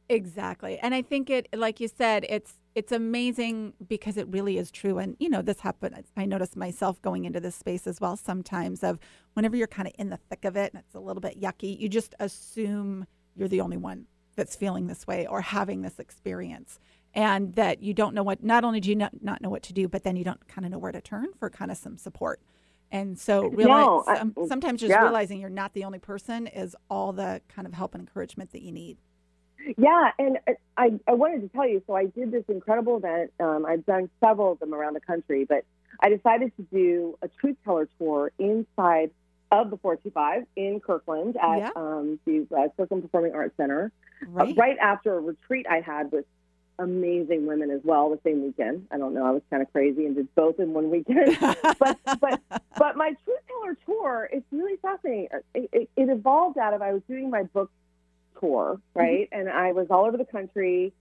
Exactly. 0.08 0.78
And 0.78 0.94
I 0.94 1.02
think 1.02 1.28
it 1.28 1.48
like 1.54 1.80
you 1.80 1.88
said, 1.88 2.24
it's 2.28 2.54
it's 2.74 2.92
amazing 2.92 3.74
because 3.86 4.16
it 4.16 4.26
really 4.28 4.56
is 4.56 4.70
true. 4.70 4.98
And 4.98 5.16
you 5.18 5.28
know, 5.28 5.42
this 5.42 5.60
happened 5.60 6.04
I 6.16 6.24
notice 6.24 6.56
myself 6.56 7.00
going 7.02 7.24
into 7.24 7.40
this 7.40 7.56
space 7.56 7.86
as 7.86 8.00
well 8.00 8.16
sometimes 8.16 8.82
of 8.82 8.98
whenever 9.34 9.56
you're 9.56 9.66
kind 9.66 9.88
of 9.88 9.94
in 9.98 10.10
the 10.10 10.16
thick 10.16 10.44
of 10.44 10.56
it 10.56 10.72
and 10.72 10.82
it's 10.82 10.94
a 10.94 11.00
little 11.00 11.20
bit 11.20 11.40
yucky, 11.40 11.78
you 11.78 11.88
just 11.88 12.14
assume 12.20 13.06
you're 13.36 13.48
the 13.48 13.60
only 13.60 13.76
one 13.76 14.06
that's 14.38 14.56
feeling 14.56 14.86
this 14.86 15.06
way 15.06 15.26
or 15.26 15.42
having 15.42 15.82
this 15.82 15.98
experience. 15.98 16.78
And 17.14 17.54
that 17.54 17.82
you 17.82 17.92
don't 17.94 18.14
know 18.14 18.22
what 18.22 18.42
not 18.42 18.64
only 18.64 18.80
do 18.80 18.90
you 18.90 18.96
not, 18.96 19.12
not 19.22 19.40
know 19.42 19.48
what 19.50 19.62
to 19.64 19.72
do, 19.72 19.88
but 19.88 20.04
then 20.04 20.16
you 20.16 20.24
don't 20.24 20.46
kind 20.46 20.64
of 20.64 20.70
know 20.70 20.78
where 20.78 20.92
to 20.92 21.00
turn 21.00 21.28
for 21.38 21.50
kind 21.50 21.70
of 21.70 21.76
some 21.76 21.96
support. 21.96 22.40
And 22.90 23.18
so 23.18 23.46
uh, 23.46 23.48
realize, 23.48 23.84
no, 23.84 24.04
I, 24.06 24.14
uh, 24.20 24.46
sometimes 24.46 24.80
just 24.80 24.90
yeah. 24.90 25.02
realizing 25.02 25.40
you're 25.40 25.50
not 25.50 25.74
the 25.74 25.84
only 25.84 25.98
person 25.98 26.46
is 26.46 26.76
all 26.88 27.12
the 27.12 27.40
kind 27.48 27.66
of 27.66 27.74
help 27.74 27.94
and 27.94 28.00
encouragement 28.00 28.52
that 28.52 28.62
you 28.62 28.72
need. 28.72 28.98
Yeah, 29.76 30.12
and 30.18 30.38
I, 30.76 30.98
I 31.06 31.14
wanted 31.14 31.42
to 31.42 31.48
tell 31.48 31.68
you. 31.68 31.82
So 31.86 31.94
I 31.94 32.06
did 32.06 32.30
this 32.30 32.44
incredible 32.48 32.96
event. 32.96 33.32
Um, 33.40 33.66
I've 33.66 33.84
done 33.84 34.08
several 34.20 34.52
of 34.52 34.58
them 34.60 34.74
around 34.74 34.94
the 34.94 35.00
country, 35.00 35.44
but 35.44 35.64
I 36.00 36.08
decided 36.08 36.52
to 36.56 36.62
do 36.62 37.18
a 37.22 37.28
truth 37.28 37.56
teller 37.64 37.88
tour 37.98 38.32
inside 38.38 39.10
of 39.50 39.70
the 39.70 39.76
425 39.78 40.44
in 40.56 40.80
Kirkland 40.80 41.36
at 41.36 41.58
yeah. 41.58 41.70
um, 41.74 42.18
the 42.24 42.46
uh, 42.56 42.68
Kirkland 42.76 43.02
Performing 43.02 43.34
Arts 43.34 43.56
Center, 43.56 43.92
uh, 44.22 44.26
right. 44.30 44.50
Uh, 44.50 44.54
right 44.54 44.78
after 44.78 45.16
a 45.16 45.20
retreat 45.20 45.66
I 45.68 45.80
had 45.80 46.12
with 46.12 46.26
amazing 46.78 47.46
women 47.46 47.70
as 47.70 47.80
well 47.82 48.10
the 48.10 48.20
same 48.24 48.42
weekend. 48.42 48.86
I 48.90 48.98
don't 48.98 49.14
know, 49.14 49.24
I 49.24 49.30
was 49.30 49.42
kind 49.50 49.62
of 49.62 49.72
crazy 49.72 50.06
and 50.06 50.14
did 50.14 50.32
both 50.34 50.60
in 50.60 50.74
one 50.74 50.90
weekend. 50.90 51.36
but 51.78 51.98
but 52.20 52.40
but 52.76 52.96
my 52.96 53.14
Truth 53.24 53.40
Teller 53.48 53.76
tour, 53.84 54.28
it's 54.32 54.46
really 54.52 54.76
fascinating. 54.76 55.28
It, 55.54 55.70
it, 55.72 55.90
it, 55.96 56.08
evolved 56.08 56.58
out 56.58 56.74
of 56.74 56.82
I 56.82 56.92
was 56.92 57.02
doing 57.08 57.30
my 57.30 57.42
book 57.42 57.70
tour, 58.40 58.74
mm-hmm. 58.74 58.98
right, 58.98 59.30
mm-hmm. 59.30 59.40
and 59.40 59.48
I 59.48 59.72
was 59.72 59.88
all 59.90 60.04
over 60.04 60.16
the 60.16 60.24
country. 60.24 60.92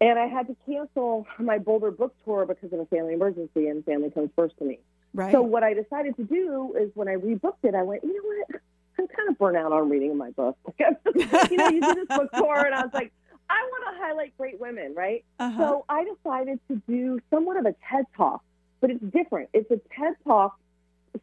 And 0.00 0.18
I 0.18 0.26
had 0.26 0.48
to 0.48 0.56
cancel 0.66 1.28
my 1.38 1.58
Boulder 1.58 1.92
book 1.92 2.12
tour 2.24 2.44
because 2.44 2.72
of 2.72 2.80
a 2.80 2.86
family 2.86 3.14
emergency, 3.14 3.68
and 3.68 3.84
family 3.84 4.10
comes 4.10 4.30
first 4.34 4.58
to 4.58 4.64
me. 4.64 4.80
Right. 5.14 5.30
So 5.30 5.42
what 5.42 5.62
I 5.62 5.74
decided 5.74 6.16
to 6.16 6.24
do 6.24 6.74
is 6.76 6.90
when 6.94 7.06
I 7.06 7.14
rebooked 7.14 7.62
it, 7.62 7.76
I 7.76 7.82
went, 7.84 8.02
you 8.02 8.12
know 8.12 8.22
what? 8.22 8.62
I'm 8.98 9.06
kind 9.06 9.28
of 9.28 9.38
burnt 9.38 9.56
out 9.56 9.72
on 9.72 9.88
reading 9.88 10.16
my 10.16 10.30
book. 10.30 10.58
you 10.78 11.56
know, 11.56 11.68
you 11.68 11.80
do 11.80 11.94
this 11.94 12.08
book 12.08 12.32
tour, 12.32 12.64
and 12.64 12.74
I 12.74 12.82
was 12.82 12.92
like, 12.92 13.12
I 13.48 13.62
want 13.70 13.96
to 13.96 14.02
highlight 14.02 14.36
great 14.36 14.60
women, 14.60 14.94
right? 14.94 15.24
Uh-huh. 15.38 15.58
So 15.58 15.84
I 15.88 16.04
decided 16.04 16.58
to 16.68 16.82
do 16.88 17.20
somewhat 17.30 17.56
of 17.58 17.66
a 17.66 17.74
TED 17.88 18.06
talk, 18.16 18.42
but 18.80 18.90
it's 18.90 19.04
different. 19.04 19.50
It's 19.52 19.70
a 19.70 19.80
TED 19.94 20.14
talk 20.24 20.58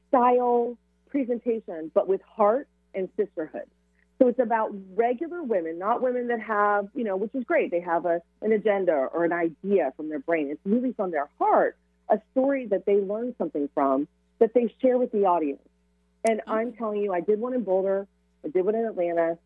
style 0.08 0.78
presentation, 1.10 1.92
but 1.94 2.08
with 2.08 2.22
heart 2.22 2.68
and 2.94 3.10
sisterhood. 3.18 3.66
So 4.20 4.28
it's 4.28 4.40
about 4.40 4.72
regular 4.96 5.42
women, 5.42 5.80
not 5.80 6.02
women 6.02 6.28
that 6.28 6.42
have, 6.42 6.90
you 6.94 7.06
know, 7.06 7.16
which 7.16 7.34
is 7.34 7.46
great. 7.46 7.72
They 7.72 7.80
have 7.80 8.06
a, 8.06 8.22
an 8.42 8.52
agenda 8.52 8.92
or 8.92 9.24
an 9.24 9.32
idea 9.32 9.94
from 9.96 10.10
their 10.10 10.20
brain. 10.20 10.50
It's 10.52 10.60
really 10.66 10.92
from 10.94 11.12
their 11.12 11.30
heart, 11.40 11.78
a 12.10 12.20
story 12.32 12.68
that 12.68 12.86
they 12.86 12.96
learn 12.96 13.34
something 13.38 13.70
from 13.74 14.08
that 14.40 14.54
they 14.54 14.74
share 14.82 14.98
with 14.98 15.12
the 15.12 15.26
audience. 15.26 15.62
And. 16.28 16.42
I'm 16.48 16.74
telling 16.74 17.02
you, 17.02 17.14
I 17.14 17.22
did 17.22 17.40
one 17.40 17.54
in 17.54 17.64
Boulder, 17.64 18.06
I 18.44 18.50
did 18.50 18.66
one 18.66 18.76
in 18.76 18.86
Atlanta, 18.86 19.38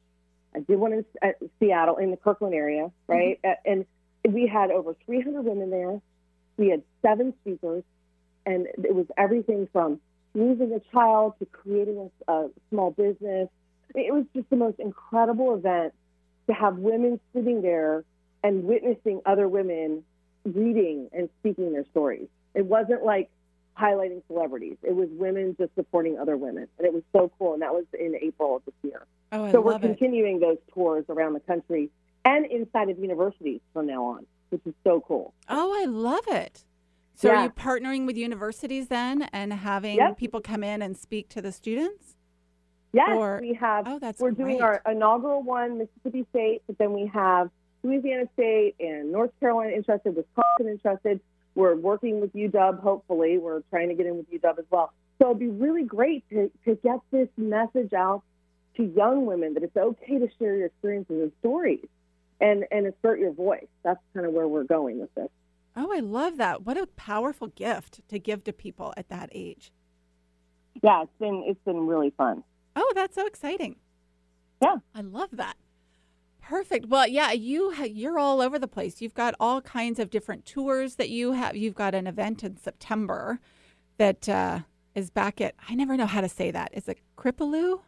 I 0.56 0.60
did 0.60 0.78
one 0.78 0.94
in 0.94 1.06
uh, 1.22 1.30
Seattle, 1.60 1.98
in 1.98 2.12
the 2.12 2.18
Kirkland 2.18 2.54
area, 2.54 2.92
right? 3.08 3.40
Mm-hmm. 3.44 3.84
And 4.26 4.34
we 4.34 4.48
had 4.48 4.72
over 4.72 4.96
300 5.06 5.44
women 5.44 5.70
there. 5.70 6.00
We 6.58 6.70
had 6.70 6.84
seven 7.02 7.34
speakers, 7.42 7.84
and 8.46 8.68
it 8.78 8.94
was 8.94 9.08
everything 9.18 9.68
from 9.72 10.00
losing 10.34 10.74
a 10.74 10.80
child 10.92 11.34
to 11.40 11.46
creating 11.46 12.10
a, 12.28 12.32
a 12.32 12.50
small 12.70 12.92
business. 12.92 13.50
It 13.96 14.14
was 14.14 14.26
just 14.36 14.50
the 14.50 14.56
most 14.56 14.80
incredible 14.80 15.54
event 15.56 15.94
to 16.48 16.54
have 16.54 16.78
women 16.78 17.20
sitting 17.34 17.62
there 17.62 18.04
and 18.44 18.64
witnessing 18.64 19.22
other 19.26 19.48
women 19.48 20.04
reading 20.46 21.10
and 21.14 21.30
speaking 21.40 21.74
their 21.74 21.86
stories. 21.92 22.28
It 22.54 22.66
wasn't 22.66 23.04
like 23.04 23.30
highlighting 23.80 24.22
celebrities. 24.28 24.78
It 24.84 24.96
was 24.96 25.10
women 25.12 25.56
just 25.60 25.74
supporting 25.76 26.20
other 26.20 26.38
women, 26.38 26.68
and 26.78 26.86
it 26.86 26.94
was 26.94 27.04
so 27.12 27.32
cool. 27.38 27.54
And 27.54 27.62
that 27.62 27.74
was 27.74 27.86
in 27.98 28.16
April 28.22 28.58
of 28.58 28.66
this 28.66 28.76
year. 28.84 29.06
Oh, 29.32 29.46
I 29.46 29.52
so 29.52 29.62
we're 29.62 29.80
continuing 29.80 30.38
it. 30.38 30.42
those 30.42 30.58
tours 30.74 31.06
around 31.10 31.34
the 31.34 31.40
country 31.42 31.90
and 32.26 32.46
inside 32.46 32.90
of 32.90 33.00
universities 33.00 33.62
from 33.74 33.88
now 33.88 34.04
on, 34.06 34.26
which 34.50 34.62
is 34.66 34.74
so 34.84 35.04
cool. 35.08 35.34
Oh, 35.50 35.74
I 35.82 35.86
love 35.86 36.28
it. 36.28 36.66
So 37.16 37.32
yeah. 37.32 37.36
are 37.36 37.44
you 37.44 37.50
partnering 37.52 38.06
with 38.06 38.18
universities 38.18 38.88
then 38.88 39.24
and 39.34 39.54
having 39.54 39.98
yep. 39.98 40.18
people 40.18 40.42
come 40.42 40.64
in 40.64 40.82
and 40.82 40.98
speak 40.98 41.30
to 41.30 41.42
the 41.42 41.52
students? 41.52 42.16
Yes, 42.94 43.10
or, 43.18 43.40
we 43.42 43.54
have. 43.56 43.88
Oh, 43.88 44.00
that's 44.00 44.20
We're 44.20 44.32
great. 44.32 44.46
doing 44.46 44.62
our 44.62 44.82
inaugural 44.90 45.42
one, 45.42 45.80
Mississippi 45.80 46.26
State, 46.30 46.62
but 46.68 46.78
then 46.78 46.94
we 46.94 47.08
have 47.08 47.50
Louisiana 47.82 48.30
State 48.34 48.76
and 48.80 49.12
North 49.12 49.32
Carolina 49.40 49.72
interested, 49.72 50.16
Wisconsin 50.16 50.70
interested. 50.70 51.20
We're 51.56 51.76
working 51.76 52.22
with 52.22 52.34
UW, 52.34 52.80
hopefully. 52.80 53.38
We're 53.40 53.62
trying 53.72 53.90
to 53.90 53.96
get 53.96 54.06
in 54.06 54.18
with 54.18 54.32
UW 54.32 54.60
as 54.60 54.66
well. 54.70 54.94
So 55.22 55.30
it'd 55.30 55.40
be 55.40 55.48
really 55.48 55.84
great 55.84 56.24
to, 56.30 56.52
to 56.66 56.76
get 56.76 57.00
this 57.12 57.30
message 57.36 57.94
out 57.94 58.24
to 58.78 58.84
young 58.84 59.26
women 59.26 59.54
that 59.56 59.64
it's 59.64 59.76
okay 59.78 60.20
to 60.20 60.28
share 60.40 60.56
your 60.56 60.68
experiences 60.68 61.22
and 61.22 61.32
stories 61.40 61.86
and, 62.40 62.66
and 62.72 62.88
assert 62.88 63.20
your 63.20 63.32
voice. 63.32 63.68
That's 63.84 64.00
kind 64.14 64.26
of 64.26 64.34
where 64.34 64.48
we're 64.48 64.64
going 64.64 65.00
with 65.00 65.14
this. 65.16 65.30
Oh, 65.76 65.92
I 65.92 66.00
love 66.00 66.38
that. 66.38 66.64
What 66.64 66.78
a 66.78 66.86
powerful 66.88 67.48
gift 67.48 68.08
to 68.10 68.20
give 68.20 68.44
to 68.44 68.54
people 68.54 68.94
at 68.98 69.10
that 69.10 69.30
age. 69.32 69.72
Yeah, 70.82 71.04
it's 71.04 71.12
been 71.20 71.44
it's 71.48 71.64
been 71.66 71.86
really 71.88 72.12
fun. 72.18 72.44
Oh, 72.76 72.92
that's 72.96 73.16
so 73.16 73.26
exciting. 73.26 73.78
Yeah. 74.62 74.78
I 74.96 75.02
love 75.02 75.30
that. 75.34 75.58
Perfect. 76.42 76.88
Well, 76.88 77.08
yeah, 77.08 77.32
you 77.32 77.74
you're 77.86 78.20
all 78.20 78.42
over 78.42 78.60
the 78.60 78.68
place. 78.68 79.02
You've 79.02 79.14
got 79.14 79.34
all 79.40 79.62
kinds 79.62 79.98
of 79.98 80.10
different 80.10 80.46
tours 80.46 80.96
that 80.96 81.10
you 81.10 81.32
have. 81.32 81.56
You've 81.56 81.76
got 81.76 81.96
an 81.96 82.06
event 82.06 82.44
in 82.44 82.58
September 82.58 83.40
that 83.98 84.28
uh, 84.28 84.60
is 84.94 85.10
back 85.10 85.40
at. 85.40 85.56
I 85.70 85.76
never 85.76 85.96
know 85.96 86.06
how 86.06 86.22
to 86.22 86.28
say 86.30 86.52
that. 86.52 86.72
Is 86.74 86.90
it 86.90 87.00
Kripalu? 87.18 87.80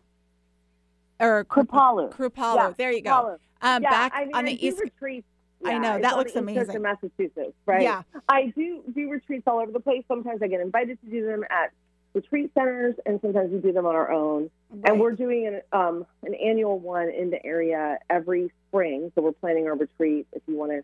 Or 1.20 1.46
Kripalu? 1.46 2.14
Kripalu. 2.14 2.56
Yeah, 2.56 2.74
there 2.78 2.92
you 2.92 3.02
go. 3.02 3.38
Um, 3.62 3.84
yeah, 3.84 3.90
back 3.90 4.14
I 4.16 4.26
mean, 4.26 4.36
on 4.36 4.46
I 4.46 4.50
the 4.50 4.68
east. 4.68 4.80
Retreats, 4.80 5.28
yeah, 5.62 5.72
I 5.72 5.78
know 5.78 6.00
that 6.00 6.18
looks 6.18 6.36
amazing. 6.36 6.76
In 6.76 6.82
Massachusetts, 6.82 7.54
right? 7.66 7.82
Yeah, 7.82 8.04
I 8.30 8.54
do 8.56 8.84
do 8.94 9.10
retreats 9.10 9.44
all 9.48 9.60
over 9.60 9.72
the 9.72 9.80
place. 9.80 10.04
Sometimes 10.08 10.42
I 10.42 10.48
get 10.48 10.62
invited 10.62 11.00
to 11.02 11.10
do 11.10 11.26
them 11.26 11.44
at 11.50 11.72
retreat 12.16 12.52
centers, 12.54 12.96
and 13.06 13.20
sometimes 13.22 13.52
we 13.52 13.60
do 13.60 13.72
them 13.72 13.86
on 13.86 13.96
our 13.96 14.12
own. 14.12 14.50
Right. 14.70 14.92
And 14.92 15.00
we're 15.00 15.12
doing 15.12 15.48
an 15.48 15.62
um, 15.72 16.06
an 16.24 16.34
annual 16.34 16.80
one 16.80 17.10
in 17.10 17.30
the 17.30 17.46
area 17.46 18.00
every 18.10 18.52
spring. 18.68 19.12
So 19.16 19.22
we're 19.22 19.34
planning 19.34 19.68
our 19.68 19.76
retreat. 19.76 20.28
If 20.34 20.42
you 20.48 20.56
want 20.56 20.72
to, 20.72 20.84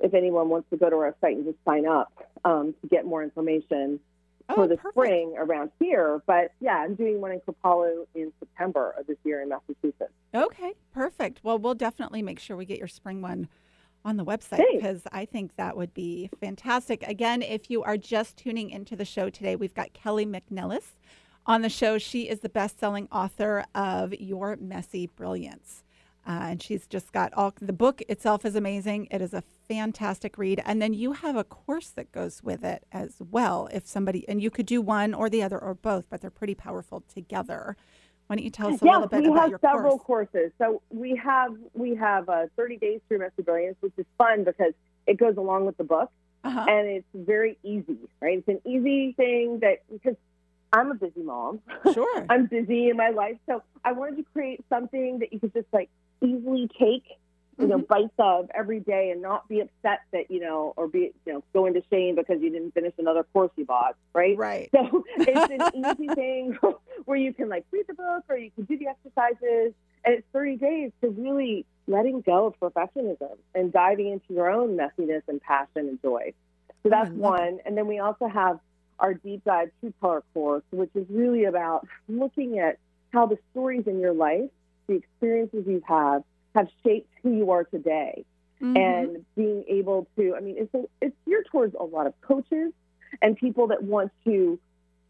if 0.00 0.14
anyone 0.14 0.48
wants 0.48 0.68
to 0.70 0.76
go 0.76 0.90
to 0.90 0.96
our 0.96 1.14
site 1.20 1.36
and 1.36 1.44
just 1.44 1.58
sign 1.64 1.86
up 1.86 2.12
um, 2.44 2.74
to 2.80 2.88
get 2.88 3.04
more 3.04 3.22
information 3.22 4.00
oh, 4.48 4.54
for 4.54 4.66
the 4.66 4.76
perfect. 4.76 4.94
spring 4.94 5.34
around 5.38 5.70
here. 5.78 6.22
But 6.26 6.52
yeah, 6.60 6.78
I'm 6.78 6.94
doing 6.94 7.20
one 7.20 7.32
in 7.32 7.40
Kripalu 7.40 8.06
in 8.14 8.32
September 8.40 8.94
of 8.98 9.06
this 9.06 9.18
year 9.24 9.42
in 9.42 9.50
Massachusetts. 9.50 10.12
Okay, 10.34 10.72
perfect. 10.92 11.40
Well, 11.42 11.58
we'll 11.58 11.74
definitely 11.74 12.22
make 12.22 12.38
sure 12.38 12.56
we 12.56 12.64
get 12.64 12.78
your 12.78 12.88
spring 12.88 13.20
one 13.20 13.48
on 14.04 14.16
the 14.16 14.24
website 14.24 14.62
because 14.72 15.02
I 15.12 15.24
think 15.24 15.56
that 15.56 15.76
would 15.76 15.94
be 15.94 16.30
fantastic. 16.40 17.02
Again, 17.04 17.42
if 17.42 17.70
you 17.70 17.82
are 17.82 17.96
just 17.96 18.36
tuning 18.36 18.70
into 18.70 18.96
the 18.96 19.04
show 19.04 19.30
today, 19.30 19.56
we've 19.56 19.74
got 19.74 19.92
Kelly 19.94 20.26
McNelis 20.26 20.92
on 21.46 21.62
the 21.62 21.68
show. 21.68 21.98
She 21.98 22.28
is 22.28 22.40
the 22.40 22.48
best 22.48 22.78
selling 22.78 23.08
author 23.10 23.64
of 23.74 24.12
Your 24.14 24.56
Messy 24.56 25.06
Brilliance. 25.06 25.82
Uh, 26.26 26.40
and 26.50 26.62
she's 26.62 26.86
just 26.86 27.12
got 27.12 27.34
all 27.34 27.52
the 27.60 27.72
book 27.72 28.00
itself 28.08 28.46
is 28.46 28.56
amazing. 28.56 29.08
It 29.10 29.20
is 29.20 29.34
a 29.34 29.42
fantastic 29.68 30.38
read. 30.38 30.62
And 30.64 30.80
then 30.80 30.94
you 30.94 31.12
have 31.12 31.36
a 31.36 31.44
course 31.44 31.90
that 31.90 32.12
goes 32.12 32.42
with 32.42 32.64
it 32.64 32.84
as 32.92 33.16
well. 33.30 33.68
If 33.72 33.86
somebody, 33.86 34.26
and 34.28 34.42
you 34.42 34.50
could 34.50 34.66
do 34.66 34.80
one 34.80 35.12
or 35.12 35.28
the 35.28 35.42
other 35.42 35.58
or 35.58 35.74
both, 35.74 36.06
but 36.08 36.22
they're 36.22 36.30
pretty 36.30 36.54
powerful 36.54 37.02
together. 37.12 37.76
Why 38.26 38.36
don't 38.36 38.44
you 38.44 38.50
tell 38.50 38.68
us 38.68 38.80
a 38.80 38.84
yes, 38.84 38.94
little 38.94 39.08
bit 39.08 39.22
we 39.22 39.28
about 39.28 39.40
have 39.40 39.50
your 39.50 39.58
several 39.60 39.98
course? 39.98 40.28
courses. 40.32 40.52
So 40.58 40.82
we 40.90 41.14
have 41.16 41.54
we 41.74 41.94
have 41.96 42.28
uh, 42.28 42.46
30 42.56 42.78
days 42.78 43.00
through 43.08 43.18
Messy 43.18 43.42
Brilliance, 43.42 43.76
which 43.80 43.92
is 43.98 44.06
fun 44.16 44.44
because 44.44 44.72
it 45.06 45.18
goes 45.18 45.36
along 45.36 45.66
with 45.66 45.76
the 45.76 45.84
book, 45.84 46.10
uh-huh. 46.42 46.64
and 46.66 46.88
it's 46.88 47.06
very 47.14 47.58
easy. 47.62 47.98
Right, 48.20 48.38
it's 48.38 48.48
an 48.48 48.60
easy 48.64 49.12
thing 49.12 49.60
that 49.60 49.82
because 49.92 50.16
I'm 50.72 50.90
a 50.90 50.94
busy 50.94 51.22
mom. 51.22 51.60
Sure, 51.92 52.26
I'm 52.30 52.46
busy 52.46 52.88
in 52.88 52.96
my 52.96 53.10
life, 53.10 53.36
so 53.46 53.62
I 53.84 53.92
wanted 53.92 54.16
to 54.16 54.24
create 54.32 54.64
something 54.70 55.18
that 55.18 55.32
you 55.32 55.38
could 55.38 55.52
just 55.52 55.68
like 55.72 55.90
easily 56.22 56.70
take 56.78 57.04
you 57.58 57.66
know, 57.66 57.76
mm-hmm. 57.76 57.86
bites 57.86 58.14
of 58.18 58.50
every 58.54 58.80
day 58.80 59.10
and 59.10 59.22
not 59.22 59.48
be 59.48 59.60
upset 59.60 60.00
that, 60.12 60.30
you 60.30 60.40
know, 60.40 60.72
or 60.76 60.88
be, 60.88 61.12
you 61.26 61.32
know, 61.32 61.44
go 61.52 61.66
into 61.66 61.82
shame 61.90 62.14
because 62.16 62.40
you 62.40 62.50
didn't 62.50 62.72
finish 62.72 62.92
another 62.98 63.24
course 63.32 63.50
you 63.56 63.64
bought, 63.64 63.96
right? 64.12 64.36
Right. 64.36 64.70
So 64.74 65.04
it's 65.18 65.74
an 65.74 65.84
easy 65.84 66.14
thing 66.14 66.58
where 67.04 67.16
you 67.16 67.32
can 67.32 67.48
like 67.48 67.64
read 67.70 67.86
the 67.86 67.94
book 67.94 68.24
or 68.28 68.36
you 68.36 68.50
can 68.50 68.64
do 68.64 68.78
the 68.78 68.88
exercises. 68.88 69.72
And 70.04 70.16
it's 70.16 70.26
30 70.32 70.56
days 70.56 70.92
to 71.02 71.08
really 71.10 71.64
letting 71.86 72.20
go 72.20 72.46
of 72.46 72.60
perfectionism 72.60 73.36
and 73.54 73.72
diving 73.72 74.08
into 74.08 74.34
your 74.34 74.50
own 74.50 74.76
messiness 74.76 75.22
and 75.28 75.40
passion 75.40 75.88
and 75.88 76.02
joy. 76.02 76.32
So 76.82 76.90
that's 76.90 77.10
oh, 77.10 77.14
one. 77.14 77.42
It. 77.42 77.62
And 77.66 77.76
then 77.76 77.86
we 77.86 77.98
also 77.98 78.26
have 78.26 78.58
our 78.98 79.14
deep 79.14 79.44
dive 79.44 79.70
truth 79.80 79.94
teller 80.00 80.22
course, 80.34 80.62
which 80.70 80.90
is 80.94 81.06
really 81.08 81.44
about 81.44 81.86
looking 82.08 82.58
at 82.58 82.78
how 83.12 83.26
the 83.26 83.38
stories 83.52 83.84
in 83.86 84.00
your 84.00 84.12
life, 84.12 84.50
the 84.86 84.94
experiences 84.94 85.64
you've 85.66 85.84
had, 85.84 86.24
have 86.54 86.68
shaped 86.82 87.12
who 87.22 87.32
you 87.32 87.50
are 87.50 87.64
today. 87.64 88.24
Mm-hmm. 88.62 88.76
And 88.76 89.24
being 89.36 89.64
able 89.68 90.06
to, 90.16 90.34
I 90.36 90.40
mean, 90.40 90.56
it's, 90.58 90.74
a, 90.74 90.84
it's 91.02 91.16
geared 91.26 91.46
towards 91.50 91.74
a 91.78 91.84
lot 91.84 92.06
of 92.06 92.14
coaches 92.20 92.72
and 93.20 93.36
people 93.36 93.68
that 93.68 93.82
want 93.82 94.12
to 94.24 94.58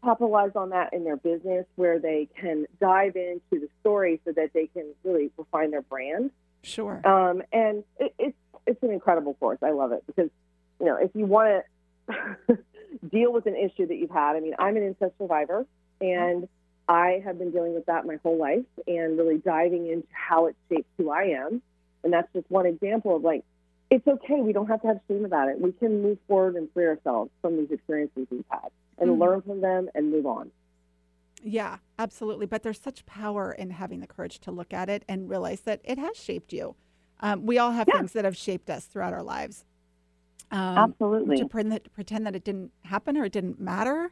capitalize 0.03 0.51
on 0.55 0.69
that 0.69 0.93
in 0.93 1.03
their 1.03 1.17
business 1.17 1.65
where 1.75 1.99
they 1.99 2.27
can 2.39 2.65
dive 2.79 3.15
into 3.15 3.39
the 3.51 3.67
story 3.81 4.19
so 4.25 4.31
that 4.31 4.51
they 4.53 4.67
can 4.67 4.85
really 5.03 5.31
refine 5.37 5.71
their 5.71 5.81
brand. 5.81 6.31
Sure. 6.63 7.01
Um, 7.07 7.43
and 7.51 7.83
it, 7.99 8.13
it's, 8.17 8.37
it's 8.65 8.81
an 8.83 8.91
incredible 8.91 9.35
course. 9.35 9.59
I 9.61 9.71
love 9.71 9.91
it 9.91 10.03
because, 10.07 10.29
you 10.79 10.87
know, 10.87 10.97
if 10.97 11.11
you 11.13 11.25
want 11.25 11.63
to 12.09 12.57
deal 13.11 13.31
with 13.31 13.45
an 13.45 13.55
issue 13.55 13.87
that 13.87 13.95
you've 13.95 14.11
had, 14.11 14.35
I 14.35 14.39
mean, 14.39 14.55
I'm 14.57 14.75
an 14.75 14.83
incest 14.83 15.13
survivor 15.17 15.65
and 16.01 16.47
I 16.87 17.21
have 17.25 17.39
been 17.39 17.51
dealing 17.51 17.73
with 17.73 17.85
that 17.87 18.05
my 18.05 18.17
whole 18.23 18.37
life 18.37 18.65
and 18.87 19.17
really 19.17 19.37
diving 19.37 19.87
into 19.87 20.07
how 20.11 20.45
it 20.47 20.55
shapes 20.69 20.87
who 20.97 21.09
I 21.09 21.23
am. 21.45 21.61
And 22.03 22.13
that's 22.13 22.31
just 22.33 22.49
one 22.49 22.65
example 22.65 23.15
of 23.15 23.23
like, 23.23 23.43
it's 23.89 24.07
okay. 24.07 24.41
We 24.41 24.53
don't 24.53 24.67
have 24.67 24.81
to 24.81 24.87
have 24.87 24.99
shame 25.07 25.25
about 25.25 25.49
it. 25.49 25.59
We 25.59 25.71
can 25.71 26.01
move 26.01 26.17
forward 26.27 26.55
and 26.55 26.69
free 26.73 26.85
ourselves 26.85 27.31
from 27.41 27.57
these 27.57 27.71
experiences 27.71 28.27
we've 28.29 28.45
had 28.49 28.69
and 28.97 29.11
mm-hmm. 29.11 29.21
learn 29.21 29.41
from 29.41 29.61
them 29.61 29.89
and 29.95 30.11
move 30.11 30.25
on. 30.25 30.51
Yeah, 31.43 31.77
absolutely. 31.99 32.45
But 32.45 32.63
there's 32.63 32.79
such 32.79 33.05
power 33.05 33.51
in 33.51 33.69
having 33.71 33.99
the 33.99 34.07
courage 34.07 34.39
to 34.41 34.51
look 34.51 34.73
at 34.73 34.89
it 34.89 35.03
and 35.07 35.29
realize 35.29 35.61
that 35.61 35.81
it 35.83 35.97
has 35.97 36.17
shaped 36.17 36.53
you. 36.53 36.75
Um, 37.19 37.45
we 37.45 37.57
all 37.57 37.71
have 37.71 37.87
yeah. 37.87 37.97
things 37.97 38.13
that 38.13 38.25
have 38.25 38.35
shaped 38.35 38.69
us 38.69 38.85
throughout 38.85 39.13
our 39.13 39.23
lives. 39.23 39.65
Um, 40.51 40.77
Absolutely. 40.77 41.37
To 41.37 41.45
pretend 41.45 41.71
that, 41.71 41.93
pretend 41.93 42.25
that 42.25 42.35
it 42.35 42.43
didn't 42.43 42.71
happen 42.83 43.17
or 43.17 43.25
it 43.25 43.31
didn't 43.31 43.59
matter, 43.59 44.11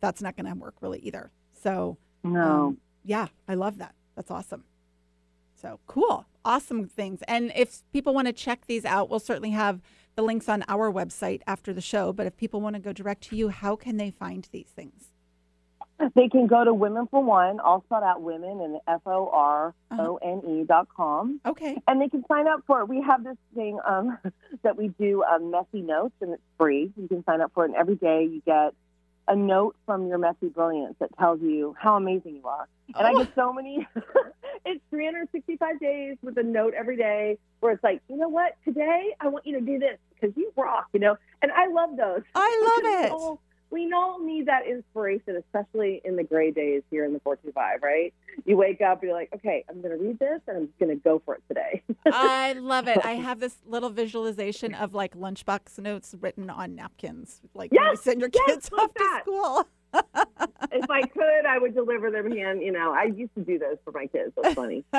that's 0.00 0.22
not 0.22 0.36
going 0.36 0.46
to 0.52 0.58
work 0.58 0.74
really 0.80 0.98
either. 1.00 1.30
So, 1.66 1.98
no. 2.22 2.66
Um, 2.68 2.78
yeah, 3.04 3.26
I 3.48 3.54
love 3.54 3.78
that. 3.78 3.92
That's 4.14 4.30
awesome. 4.30 4.62
So 5.60 5.80
cool. 5.88 6.24
Awesome 6.44 6.86
things. 6.86 7.22
And 7.26 7.50
if 7.56 7.82
people 7.92 8.14
want 8.14 8.28
to 8.28 8.32
check 8.32 8.66
these 8.66 8.84
out, 8.84 9.10
we'll 9.10 9.18
certainly 9.18 9.50
have 9.50 9.80
the 10.14 10.22
links 10.22 10.48
on 10.48 10.62
our 10.68 10.92
website 10.92 11.42
after 11.44 11.72
the 11.72 11.80
show. 11.80 12.12
But 12.12 12.26
if 12.26 12.36
people 12.36 12.60
want 12.60 12.76
to 12.76 12.80
go 12.80 12.92
direct 12.92 13.24
to 13.30 13.36
you, 13.36 13.48
how 13.48 13.74
can 13.74 13.96
they 13.96 14.10
find 14.12 14.46
these 14.52 14.68
things? 14.68 15.10
They 16.14 16.28
can 16.28 16.46
go 16.46 16.62
to 16.62 16.72
Women 16.72 17.08
for 17.10 17.24
One, 17.24 17.58
all 17.58 17.82
spelled 17.86 18.04
out 18.04 18.22
women 18.22 18.60
and 18.60 18.76
F 18.86 19.00
O 19.06 19.28
R 19.32 19.74
O 19.90 20.18
N 20.22 20.42
E 20.46 20.64
dot 20.64 20.86
com. 20.94 21.40
Okay. 21.44 21.76
And 21.88 22.00
they 22.00 22.08
can 22.08 22.22
sign 22.28 22.46
up 22.46 22.62
for 22.66 22.82
it. 22.82 22.88
We 22.88 23.00
have 23.00 23.24
this 23.24 23.38
thing 23.56 23.80
um, 23.88 24.18
that 24.62 24.76
we 24.76 24.88
do 25.00 25.24
um, 25.24 25.50
messy 25.50 25.80
notes, 25.80 26.14
and 26.20 26.34
it's 26.34 26.42
free. 26.58 26.92
You 26.96 27.08
can 27.08 27.24
sign 27.24 27.40
up 27.40 27.50
for 27.54 27.64
it, 27.64 27.70
and 27.70 27.76
every 27.76 27.96
day 27.96 28.22
you 28.30 28.40
get 28.46 28.74
a 29.28 29.36
note 29.36 29.76
from 29.84 30.06
your 30.06 30.18
messy 30.18 30.48
brilliance 30.48 30.94
that 31.00 31.10
tells 31.18 31.40
you 31.40 31.74
how 31.78 31.96
amazing 31.96 32.36
you 32.36 32.46
are. 32.46 32.68
And 32.94 33.06
oh. 33.06 33.20
I 33.20 33.24
get 33.24 33.34
so 33.34 33.48
oh. 33.48 33.52
many. 33.52 33.86
it's 34.64 34.80
365 34.90 35.80
days 35.80 36.16
with 36.22 36.38
a 36.38 36.42
note 36.42 36.74
every 36.74 36.96
day 36.96 37.38
where 37.60 37.72
it's 37.72 37.82
like, 37.82 38.00
you 38.08 38.16
know 38.16 38.28
what? 38.28 38.56
Today 38.64 39.14
I 39.20 39.28
want 39.28 39.46
you 39.46 39.58
to 39.58 39.64
do 39.64 39.78
this 39.78 39.98
because 40.14 40.36
you 40.36 40.52
rock. 40.56 40.86
You 40.92 41.00
know, 41.00 41.16
and 41.42 41.50
I 41.52 41.66
love 41.68 41.96
those. 41.96 42.22
I 42.34 42.80
love 42.82 43.34
it 43.34 43.38
we 43.70 43.92
all 43.92 44.22
need 44.22 44.46
that 44.46 44.66
inspiration, 44.66 45.36
especially 45.36 46.00
in 46.04 46.16
the 46.16 46.24
gray 46.24 46.50
days 46.50 46.82
here 46.90 47.04
in 47.04 47.12
the 47.12 47.20
425, 47.20 47.82
right? 47.82 48.14
You 48.44 48.56
wake 48.56 48.80
up, 48.80 49.02
you're 49.02 49.12
like, 49.12 49.30
okay, 49.34 49.64
I'm 49.68 49.80
going 49.80 49.98
to 49.98 50.04
read 50.04 50.18
this 50.18 50.40
and 50.46 50.56
I'm 50.56 50.68
going 50.78 50.90
to 50.90 51.02
go 51.02 51.20
for 51.24 51.34
it 51.34 51.42
today. 51.48 51.82
I 52.06 52.52
love 52.54 52.88
it. 52.88 53.04
I 53.04 53.12
have 53.14 53.40
this 53.40 53.56
little 53.66 53.90
visualization 53.90 54.74
of 54.74 54.94
like 54.94 55.16
lunchbox 55.16 55.78
notes 55.78 56.14
written 56.20 56.48
on 56.50 56.74
napkins, 56.74 57.40
like 57.54 57.72
yes, 57.72 57.80
when 57.80 57.90
you 57.90 57.96
send 57.96 58.20
your 58.20 58.30
yes, 58.32 58.46
kids 58.46 58.70
off 58.78 58.94
that. 58.94 59.22
to 59.24 59.30
school. 59.30 59.66
if 60.72 60.90
I 60.90 61.02
could, 61.02 61.46
I 61.48 61.58
would 61.58 61.74
deliver 61.74 62.10
them 62.10 62.30
hand. 62.30 62.62
You 62.62 62.72
know, 62.72 62.92
I 62.92 63.04
used 63.04 63.34
to 63.34 63.42
do 63.42 63.58
those 63.58 63.78
for 63.84 63.92
my 63.92 64.06
kids. 64.06 64.32
That's 64.40 64.54
funny. 64.54 64.84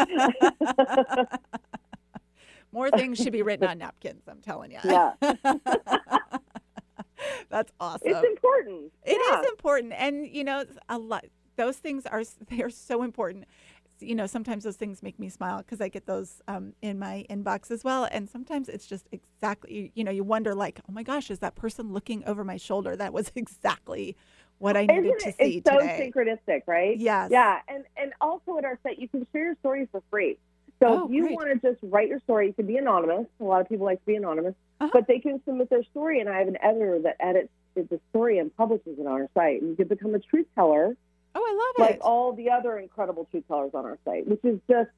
More 2.72 2.92
things 2.92 3.18
should 3.18 3.34
be 3.34 3.42
written 3.42 3.68
on 3.68 3.78
napkins. 3.78 4.24
I'm 4.28 4.42
telling 4.42 4.72
you. 4.72 4.80
Yeah. 4.84 5.14
That's 7.50 7.72
awesome. 7.80 8.10
It's 8.10 8.26
important. 8.28 8.92
It 9.04 9.20
yeah. 9.30 9.42
is 9.42 9.48
important, 9.50 9.94
and 9.94 10.28
you 10.28 10.44
know, 10.44 10.66
a 10.90 10.98
lot. 10.98 11.26
Those 11.56 11.78
things 11.78 12.06
are 12.06 12.24
they 12.50 12.62
are 12.62 12.70
so 12.70 13.04
important. 13.04 13.46
You 14.00 14.14
know, 14.14 14.28
sometimes 14.28 14.64
those 14.64 14.76
things 14.76 15.02
make 15.02 15.18
me 15.18 15.28
smile 15.28 15.58
because 15.58 15.82
I 15.82 15.90
get 15.90 16.06
those 16.06 16.40
um, 16.48 16.74
in 16.84 17.00
my 17.00 17.26
inbox 17.32 17.72
as 17.72 17.84
well. 17.84 18.08
And 18.12 18.30
sometimes 18.30 18.70
it's 18.70 18.86
just 18.86 19.08
exactly, 19.12 19.92
you 19.96 20.04
know, 20.04 20.12
you 20.12 20.24
wonder 20.24 20.54
like, 20.54 20.80
oh 20.88 20.94
my 20.94 21.02
gosh, 21.02 21.32
is 21.32 21.40
that 21.40 21.56
person 21.56 21.92
looking 21.92 22.24
over 22.26 22.44
my 22.44 22.58
shoulder? 22.58 22.96
That 22.96 23.12
was 23.12 23.32
exactly 23.36 24.16
what 24.60 24.78
I 24.78 24.82
needed 24.82 25.06
Isn't 25.06 25.20
to 25.22 25.30
it, 25.30 25.38
see 25.38 25.58
it's 25.58 25.70
today. 25.70 26.12
so 26.14 26.20
synchronistic, 26.22 26.62
right? 26.68 26.96
Yes. 26.98 27.30
Yeah, 27.32 27.60
and 27.68 27.86
and 27.96 28.14
also 28.22 28.58
at 28.60 28.66
our 28.66 28.78
site, 28.84 29.00
you 29.00 29.08
can 29.08 29.26
share 29.32 29.46
your 29.46 29.56
stories 29.62 29.88
for 29.92 30.04
free. 30.12 30.38
So 30.80 30.88
oh, 30.88 31.06
if 31.06 31.12
you 31.12 31.26
want 31.34 31.62
to 31.62 31.72
just 31.72 31.80
write 31.84 32.08
your 32.08 32.20
story, 32.20 32.48
you 32.48 32.54
can 32.54 32.68
be 32.68 32.78
anonymous. 32.78 33.26
A 33.40 33.44
lot 33.44 33.62
of 33.62 33.70
people 33.70 33.86
like 33.86 34.00
to 34.00 34.06
be 34.06 34.16
anonymous, 34.16 34.54
uh-huh. 34.80 34.92
but 34.94 35.08
they 35.08 35.20
can 35.20 35.42
submit 35.46 35.70
their 35.70 35.84
story, 35.84 36.20
and 36.20 36.30
I 36.30 36.38
have 36.38 36.48
an 36.48 36.58
editor 36.62 37.00
that 37.04 37.18
edits 37.20 37.50
the 37.76 38.00
story 38.10 38.40
and 38.40 38.56
publishes 38.56 38.98
it 39.00 39.02
on 39.02 39.08
our 39.08 39.30
site. 39.34 39.62
And 39.62 39.72
you 39.72 39.76
can 39.76 39.88
become 39.88 40.14
a 40.16 40.20
truth 40.20 40.48
teller. 40.56 40.96
Oh, 41.36 41.42
I 41.42 41.82
love 41.82 41.90
it! 41.90 41.92
Like 41.92 42.06
all 42.06 42.34
the 42.34 42.52
other 42.52 42.78
incredible 42.78 43.28
truth 43.30 43.44
tellers 43.48 43.72
on 43.74 43.86
our 43.86 43.98
site, 44.06 44.28
which 44.28 44.44
is 44.44 44.60
just 44.70 44.90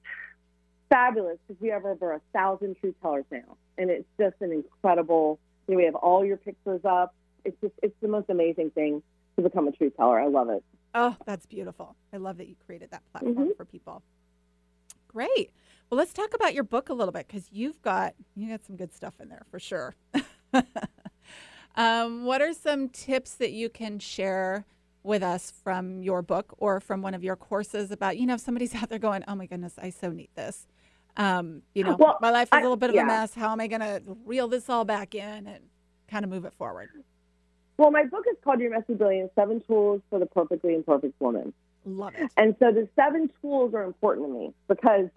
fabulous 0.89 1.37
because 1.47 1.61
we 1.61 1.69
have 1.69 1.85
over 1.85 2.13
a 2.13 2.21
thousand 2.33 2.75
truth 2.77 2.95
tellers 3.01 3.25
now, 3.31 3.57
and 3.77 3.89
it's 3.89 4.07
just 4.19 4.35
an 4.41 4.51
incredible. 4.51 5.39
You 5.67 5.75
know, 5.75 5.77
we 5.79 5.85
have 5.85 5.95
all 5.95 6.25
your 6.25 6.37
pictures 6.37 6.81
up. 6.83 7.13
It's 7.45 7.59
just 7.61 7.73
it's 7.81 7.95
the 8.01 8.07
most 8.09 8.29
amazing 8.29 8.71
thing 8.71 9.01
to 9.37 9.41
become 9.41 9.67
a 9.67 9.71
truth 9.71 9.95
teller. 9.95 10.19
I 10.19 10.27
love 10.27 10.49
it. 10.49 10.63
Oh, 10.93 11.15
that's 11.25 11.45
beautiful. 11.45 11.95
I 12.11 12.17
love 12.17 12.37
that 12.37 12.47
you 12.47 12.55
created 12.65 12.91
that 12.91 13.03
platform 13.11 13.35
mm-hmm. 13.35 13.51
for 13.55 13.65
people. 13.65 14.01
Great. 15.07 15.51
Well, 15.89 15.97
let's 15.97 16.13
talk 16.13 16.35
about 16.35 16.53
your 16.53 16.63
book 16.63 16.89
a 16.89 16.93
little 16.93 17.11
bit 17.11 17.27
because 17.27 17.47
you've 17.51 17.81
got 17.81 18.13
you 18.35 18.49
got 18.49 18.63
some 18.63 18.75
good 18.75 18.93
stuff 18.93 19.15
in 19.19 19.29
there 19.29 19.43
for 19.49 19.59
sure. 19.59 19.95
um, 21.75 22.25
what 22.25 22.41
are 22.41 22.53
some 22.53 22.89
tips 22.89 23.33
that 23.35 23.51
you 23.51 23.69
can 23.69 23.97
share 23.97 24.65
with 25.01 25.23
us 25.23 25.51
from 25.63 26.03
your 26.03 26.21
book 26.21 26.53
or 26.57 26.79
from 26.79 27.01
one 27.01 27.15
of 27.15 27.23
your 27.23 27.35
courses 27.35 27.89
about 27.89 28.17
you 28.17 28.27
know 28.27 28.35
if 28.35 28.41
somebody's 28.41 28.75
out 28.81 28.89
there 28.89 28.99
going, 28.99 29.23
oh 29.27 29.33
my 29.33 29.47
goodness, 29.47 29.73
I 29.81 29.89
so 29.89 30.11
need 30.11 30.29
this. 30.35 30.67
Um, 31.17 31.63
you 31.73 31.83
know, 31.83 31.95
well, 31.99 32.17
my 32.21 32.29
life 32.29 32.49
is 32.53 32.59
a 32.59 32.61
little 32.61 32.77
bit 32.77 32.91
of 32.91 32.95
yeah. 32.95 33.03
a 33.03 33.05
mess. 33.05 33.33
How 33.33 33.51
am 33.51 33.59
I 33.59 33.67
going 33.67 33.81
to 33.81 34.01
reel 34.25 34.47
this 34.47 34.69
all 34.69 34.85
back 34.85 35.15
in 35.15 35.47
and 35.47 35.63
kind 36.07 36.23
of 36.23 36.29
move 36.29 36.45
it 36.45 36.53
forward? 36.53 36.89
Well, 37.77 37.91
my 37.91 38.05
book 38.05 38.25
is 38.29 38.37
called 38.43 38.59
Your 38.59 38.69
Messy 38.71 38.93
Brilliance 38.93 39.31
Seven 39.35 39.61
Tools 39.65 40.01
for 40.09 40.19
the 40.19 40.27
Perfectly 40.27 40.75
Imperfect 40.75 41.19
Woman. 41.19 41.51
Love 41.85 42.13
it. 42.15 42.29
And 42.37 42.55
so 42.59 42.71
the 42.71 42.87
seven 42.95 43.29
tools 43.41 43.73
are 43.73 43.83
important 43.83 44.27
to 44.27 44.33
me 44.33 44.53
because 44.67 45.09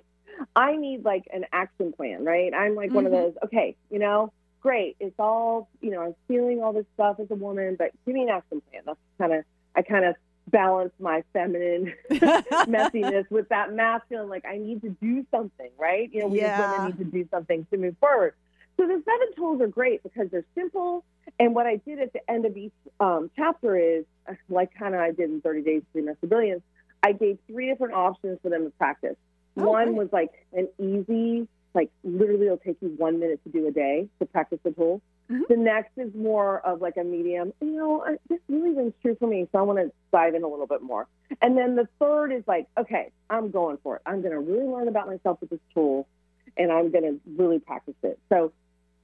I 0.54 0.76
need 0.76 1.04
like 1.04 1.24
an 1.32 1.46
action 1.52 1.92
plan, 1.92 2.24
right? 2.24 2.52
I'm 2.54 2.74
like 2.74 2.88
mm-hmm. 2.88 2.94
one 2.96 3.06
of 3.06 3.12
mm-hmm. 3.12 3.22
those, 3.22 3.34
okay, 3.44 3.76
you 3.90 3.98
know, 3.98 4.32
great. 4.60 4.96
It's 5.00 5.14
all, 5.18 5.68
you 5.80 5.90
know, 5.90 6.02
I'm 6.02 6.14
feeling 6.28 6.62
all 6.62 6.72
this 6.72 6.86
stuff 6.94 7.16
as 7.20 7.30
a 7.30 7.34
woman, 7.34 7.76
but 7.78 7.90
give 8.06 8.14
me 8.14 8.22
an 8.22 8.28
action 8.28 8.62
plan. 8.70 8.82
That's 8.86 8.98
kind 9.18 9.32
of, 9.32 9.44
I 9.74 9.82
kind 9.82 10.04
of 10.04 10.16
balance 10.48 10.92
my 10.98 11.22
feminine 11.32 11.94
messiness 12.10 13.30
with 13.30 13.48
that 13.48 13.72
masculine, 13.72 14.28
like 14.28 14.44
I 14.44 14.58
need 14.58 14.82
to 14.82 14.90
do 14.90 15.26
something, 15.30 15.70
right? 15.78 16.10
You 16.12 16.22
know, 16.22 16.28
we 16.28 16.40
yeah. 16.40 16.60
as 16.60 16.78
women 16.78 16.86
need 16.86 17.04
to 17.04 17.10
do 17.10 17.28
something 17.30 17.66
to 17.70 17.76
move 17.76 17.96
forward. 18.00 18.34
So 18.76 18.86
the 18.86 19.02
seven 19.04 19.34
tools 19.36 19.60
are 19.60 19.68
great 19.68 20.02
because 20.02 20.28
they're 20.30 20.44
simple. 20.54 21.04
And 21.38 21.54
what 21.54 21.66
I 21.66 21.76
did 21.76 22.00
at 22.00 22.12
the 22.12 22.30
end 22.30 22.46
of 22.46 22.56
each 22.56 22.72
um, 23.00 23.30
chapter 23.36 23.76
is, 23.76 24.04
like 24.48 24.74
kind 24.74 24.94
of 24.94 25.00
I 25.00 25.10
did 25.10 25.30
in 25.30 25.40
30 25.40 25.62
Days 25.62 25.82
to 25.82 26.00
Be 26.00 26.02
Messy 26.02 26.26
Brilliance, 26.26 26.62
I 27.02 27.12
gave 27.12 27.38
three 27.46 27.68
different 27.68 27.94
options 27.94 28.38
for 28.42 28.48
them 28.48 28.64
to 28.64 28.70
practice. 28.70 29.16
Oh, 29.56 29.70
one 29.70 29.96
was 29.96 30.08
like 30.12 30.30
an 30.52 30.68
easy, 30.78 31.48
like 31.74 31.90
literally 32.04 32.46
it'll 32.46 32.58
take 32.58 32.76
you 32.80 32.88
one 32.96 33.20
minute 33.20 33.40
to 33.44 33.50
do 33.50 33.66
a 33.66 33.70
day 33.70 34.08
to 34.18 34.26
practice 34.26 34.58
the 34.64 34.70
tool. 34.70 35.00
Mm-hmm. 35.30 35.42
The 35.48 35.56
next 35.56 35.92
is 35.96 36.14
more 36.14 36.60
of 36.66 36.80
like 36.80 36.96
a 36.96 37.04
medium. 37.04 37.52
You 37.60 37.76
know, 37.76 38.04
I, 38.04 38.16
this 38.28 38.40
really 38.48 38.74
rings 38.74 38.94
true 39.02 39.16
for 39.18 39.26
me, 39.26 39.48
so 39.52 39.58
I 39.58 39.62
want 39.62 39.78
to 39.78 39.92
dive 40.12 40.34
in 40.34 40.42
a 40.42 40.48
little 40.48 40.66
bit 40.66 40.82
more. 40.82 41.06
And 41.40 41.56
then 41.56 41.76
the 41.76 41.88
third 41.98 42.32
is 42.32 42.42
like, 42.46 42.66
okay, 42.78 43.10
I'm 43.30 43.50
going 43.50 43.78
for 43.82 43.96
it. 43.96 44.02
I'm 44.04 44.20
going 44.20 44.32
to 44.32 44.40
really 44.40 44.66
learn 44.66 44.88
about 44.88 45.06
myself 45.06 45.40
with 45.40 45.50
this 45.50 45.60
tool, 45.72 46.06
and 46.56 46.70
I'm 46.70 46.90
going 46.90 47.04
to 47.04 47.20
really 47.36 47.58
practice 47.58 47.94
it. 48.02 48.18
So 48.28 48.52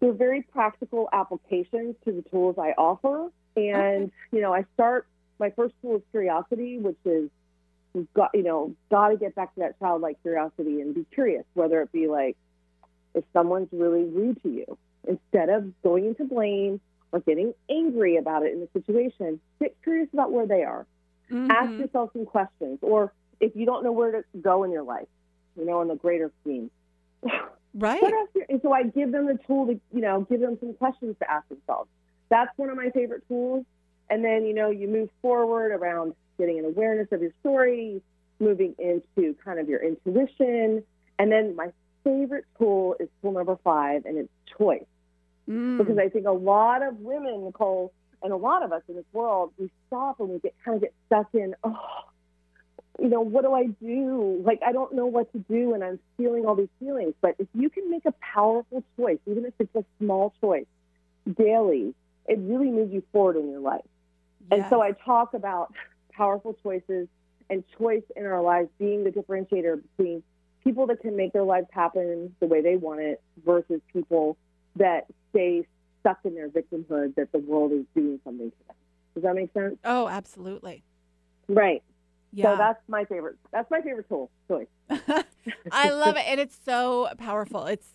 they're 0.00 0.12
very 0.12 0.42
practical 0.42 1.08
applications 1.12 1.96
to 2.04 2.12
the 2.12 2.22
tools 2.30 2.56
I 2.58 2.72
offer. 2.76 3.30
And 3.56 4.04
okay. 4.04 4.12
you 4.32 4.40
know, 4.40 4.54
I 4.54 4.64
start 4.74 5.06
my 5.38 5.50
first 5.50 5.74
tool 5.82 5.96
is 5.96 6.02
curiosity, 6.10 6.78
which 6.78 6.98
is 7.04 7.30
we've 7.92 8.12
got 8.14 8.30
you 8.34 8.42
know 8.42 8.74
got 8.90 9.08
to 9.08 9.16
get 9.16 9.34
back 9.34 9.54
to 9.54 9.60
that 9.60 9.78
childlike 9.78 10.20
curiosity 10.22 10.80
and 10.80 10.94
be 10.94 11.06
curious 11.12 11.44
whether 11.54 11.80
it 11.82 11.92
be 11.92 12.06
like 12.06 12.36
if 13.14 13.24
someone's 13.32 13.68
really 13.72 14.04
rude 14.04 14.40
to 14.42 14.48
you 14.48 14.78
instead 15.06 15.48
of 15.48 15.72
going 15.82 16.04
into 16.06 16.24
blame 16.24 16.80
or 17.12 17.20
getting 17.20 17.54
angry 17.70 18.16
about 18.16 18.44
it 18.44 18.52
in 18.52 18.60
the 18.60 18.68
situation 18.72 19.40
get 19.60 19.76
curious 19.82 20.08
about 20.12 20.32
where 20.32 20.46
they 20.46 20.62
are. 20.62 20.86
Mm-hmm. 21.30 21.50
ask 21.50 21.70
yourself 21.72 22.10
some 22.14 22.24
questions 22.24 22.78
or 22.80 23.12
if 23.38 23.54
you 23.54 23.66
don't 23.66 23.84
know 23.84 23.92
where 23.92 24.12
to 24.12 24.24
go 24.40 24.64
in 24.64 24.70
your 24.70 24.82
life 24.82 25.08
you 25.58 25.66
know 25.66 25.82
in 25.82 25.88
the 25.88 25.96
greater 25.96 26.30
scheme. 26.42 26.70
Right. 27.74 28.02
And 28.48 28.60
so 28.62 28.72
i 28.72 28.82
give 28.82 29.12
them 29.12 29.26
the 29.26 29.38
tool 29.46 29.66
to 29.66 29.78
you 29.92 30.00
know 30.00 30.22
give 30.22 30.40
them 30.40 30.56
some 30.58 30.72
questions 30.72 31.16
to 31.20 31.30
ask 31.30 31.46
themselves. 31.48 31.88
That's 32.30 32.50
one 32.56 32.70
of 32.70 32.76
my 32.76 32.88
favorite 32.90 33.28
tools 33.28 33.66
and 34.10 34.24
then 34.24 34.44
you 34.44 34.54
know 34.54 34.70
you 34.70 34.88
move 34.88 35.10
forward 35.22 35.72
around 35.72 36.14
getting 36.38 36.58
an 36.58 36.64
awareness 36.64 37.08
of 37.12 37.20
your 37.20 37.32
story, 37.40 38.00
moving 38.40 38.74
into 38.78 39.34
kind 39.44 39.58
of 39.58 39.68
your 39.68 39.82
intuition. 39.82 40.82
And 41.18 41.32
then 41.32 41.56
my 41.56 41.72
favorite 42.04 42.44
tool 42.58 42.96
is 43.00 43.08
tool 43.20 43.32
number 43.32 43.58
five, 43.62 44.04
and 44.04 44.18
it's 44.18 44.30
choice. 44.56 44.84
Mm. 45.48 45.78
Because 45.78 45.98
I 45.98 46.08
think 46.08 46.26
a 46.26 46.32
lot 46.32 46.82
of 46.82 46.98
women, 47.00 47.44
Nicole, 47.44 47.92
and 48.22 48.32
a 48.32 48.36
lot 48.36 48.62
of 48.62 48.72
us 48.72 48.82
in 48.88 48.96
this 48.96 49.04
world, 49.12 49.52
we 49.58 49.70
stop 49.86 50.20
and 50.20 50.28
we 50.28 50.38
get 50.38 50.54
kind 50.64 50.76
of 50.76 50.82
get 50.82 50.94
stuck 51.06 51.28
in, 51.34 51.54
oh, 51.64 51.76
you 53.00 53.08
know, 53.08 53.20
what 53.20 53.44
do 53.44 53.54
I 53.54 53.66
do? 53.66 54.42
Like, 54.44 54.60
I 54.66 54.72
don't 54.72 54.94
know 54.94 55.06
what 55.06 55.32
to 55.32 55.38
do, 55.38 55.74
and 55.74 55.84
I'm 55.84 55.98
feeling 56.16 56.46
all 56.46 56.56
these 56.56 56.68
feelings. 56.80 57.14
But 57.20 57.36
if 57.38 57.46
you 57.54 57.70
can 57.70 57.90
make 57.90 58.04
a 58.06 58.12
powerful 58.12 58.82
choice, 58.96 59.18
even 59.26 59.44
if 59.44 59.54
it's 59.58 59.74
a 59.74 59.84
small 59.98 60.34
choice, 60.40 60.66
daily, 61.36 61.94
it 62.26 62.38
really 62.38 62.70
moves 62.70 62.92
you 62.92 63.02
forward 63.12 63.36
in 63.36 63.50
your 63.50 63.60
life. 63.60 63.84
Yes. 64.50 64.60
And 64.60 64.70
so 64.70 64.82
I 64.82 64.92
talk 64.92 65.34
about 65.34 65.72
powerful 66.12 66.56
choices 66.62 67.08
and 67.50 67.64
choice 67.78 68.02
in 68.16 68.26
our 68.26 68.42
lives 68.42 68.68
being 68.78 69.04
the 69.04 69.10
differentiator 69.10 69.82
between 69.96 70.22
people 70.64 70.86
that 70.86 71.00
can 71.00 71.16
make 71.16 71.32
their 71.32 71.44
lives 71.44 71.66
happen 71.70 72.34
the 72.40 72.46
way 72.46 72.60
they 72.60 72.76
want 72.76 73.00
it 73.00 73.22
versus 73.44 73.80
people 73.92 74.36
that 74.76 75.06
stay 75.30 75.66
stuck 76.00 76.18
in 76.24 76.34
their 76.34 76.48
victimhood 76.48 77.14
that 77.14 77.32
the 77.32 77.38
world 77.38 77.72
is 77.72 77.84
doing 77.94 78.20
something 78.24 78.50
to 78.50 78.56
them. 78.66 78.76
Does 79.14 79.22
that 79.24 79.34
make 79.34 79.52
sense? 79.52 79.76
Oh, 79.84 80.08
absolutely. 80.08 80.82
Right. 81.48 81.82
Yeah. 82.32 82.44
So 82.44 82.56
that's 82.58 82.80
my 82.88 83.04
favorite. 83.04 83.36
That's 83.52 83.70
my 83.70 83.80
favorite 83.80 84.08
tool 84.08 84.30
choice. 84.46 84.66
I 85.72 85.90
love 85.90 86.16
it, 86.16 86.24
and 86.26 86.38
it's 86.38 86.58
so 86.64 87.08
powerful. 87.16 87.66
It's 87.66 87.92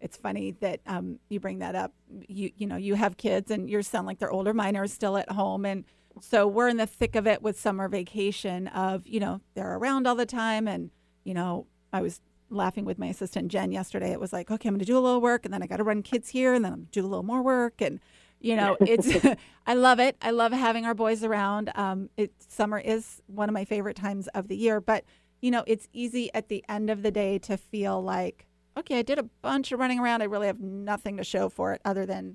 it's 0.00 0.16
funny 0.16 0.52
that 0.60 0.80
um, 0.86 1.18
you 1.28 1.40
bring 1.40 1.58
that 1.58 1.74
up. 1.74 1.92
You 2.28 2.50
you 2.56 2.66
know 2.66 2.76
you 2.76 2.94
have 2.94 3.16
kids, 3.16 3.50
and 3.50 3.68
your 3.68 3.82
son 3.82 4.06
like 4.06 4.18
they're 4.18 4.30
older. 4.30 4.54
Mine 4.54 4.76
are 4.76 4.86
still 4.86 5.16
at 5.16 5.30
home, 5.30 5.64
and 5.64 5.84
so 6.20 6.46
we're 6.46 6.68
in 6.68 6.76
the 6.76 6.86
thick 6.86 7.16
of 7.16 7.26
it 7.26 7.42
with 7.42 7.58
summer 7.58 7.88
vacation. 7.88 8.68
Of 8.68 9.06
you 9.06 9.20
know 9.20 9.40
they're 9.54 9.76
around 9.76 10.06
all 10.06 10.14
the 10.14 10.26
time, 10.26 10.66
and 10.66 10.90
you 11.24 11.34
know 11.34 11.66
I 11.92 12.00
was 12.00 12.20
laughing 12.48 12.84
with 12.84 12.98
my 12.98 13.06
assistant 13.06 13.48
Jen 13.48 13.72
yesterday. 13.72 14.10
It 14.10 14.20
was 14.20 14.32
like, 14.32 14.50
okay, 14.50 14.68
I'm 14.68 14.74
going 14.74 14.80
to 14.80 14.84
do 14.84 14.98
a 14.98 15.00
little 15.00 15.20
work, 15.20 15.44
and 15.44 15.54
then 15.54 15.62
I 15.62 15.66
got 15.66 15.76
to 15.76 15.84
run 15.84 16.02
kids 16.02 16.30
here, 16.30 16.54
and 16.54 16.64
then 16.64 16.72
I'm 16.72 16.88
do 16.90 17.02
a 17.02 17.06
little 17.06 17.22
more 17.22 17.42
work, 17.42 17.80
and 17.80 18.00
you 18.40 18.56
know, 18.56 18.76
it's 18.80 19.08
I 19.66 19.74
love 19.74 20.00
it. 20.00 20.16
I 20.22 20.30
love 20.30 20.52
having 20.52 20.86
our 20.86 20.94
boys 20.94 21.22
around. 21.22 21.70
Um, 21.74 22.10
it 22.16 22.32
summer 22.48 22.78
is 22.78 23.22
one 23.26 23.48
of 23.48 23.52
my 23.52 23.64
favorite 23.64 23.96
times 23.96 24.28
of 24.28 24.48
the 24.48 24.56
year, 24.56 24.80
but 24.80 25.04
you 25.40 25.50
know, 25.50 25.64
it's 25.66 25.88
easy 25.92 26.32
at 26.34 26.48
the 26.48 26.64
end 26.68 26.90
of 26.90 27.02
the 27.02 27.10
day 27.10 27.38
to 27.38 27.56
feel 27.56 28.02
like, 28.02 28.46
okay, 28.76 28.98
I 28.98 29.02
did 29.02 29.18
a 29.18 29.24
bunch 29.42 29.72
of 29.72 29.80
running 29.80 29.98
around. 29.98 30.22
I 30.22 30.26
really 30.26 30.46
have 30.46 30.60
nothing 30.60 31.16
to 31.16 31.24
show 31.24 31.48
for 31.48 31.72
it 31.72 31.80
other 31.84 32.06
than 32.06 32.32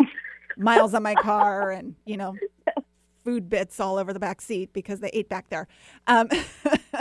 miles 0.57 0.93
on 0.93 1.03
my 1.03 1.15
car 1.15 1.71
and 1.71 1.95
you 2.05 2.17
know 2.17 2.35
food 3.25 3.49
bits 3.49 3.79
all 3.79 3.97
over 3.97 4.13
the 4.13 4.19
back 4.19 4.39
seat 4.39 4.71
because 4.71 4.99
they 4.99 5.09
ate 5.09 5.27
back 5.27 5.49
there. 5.49 5.67
Um, 6.07 6.29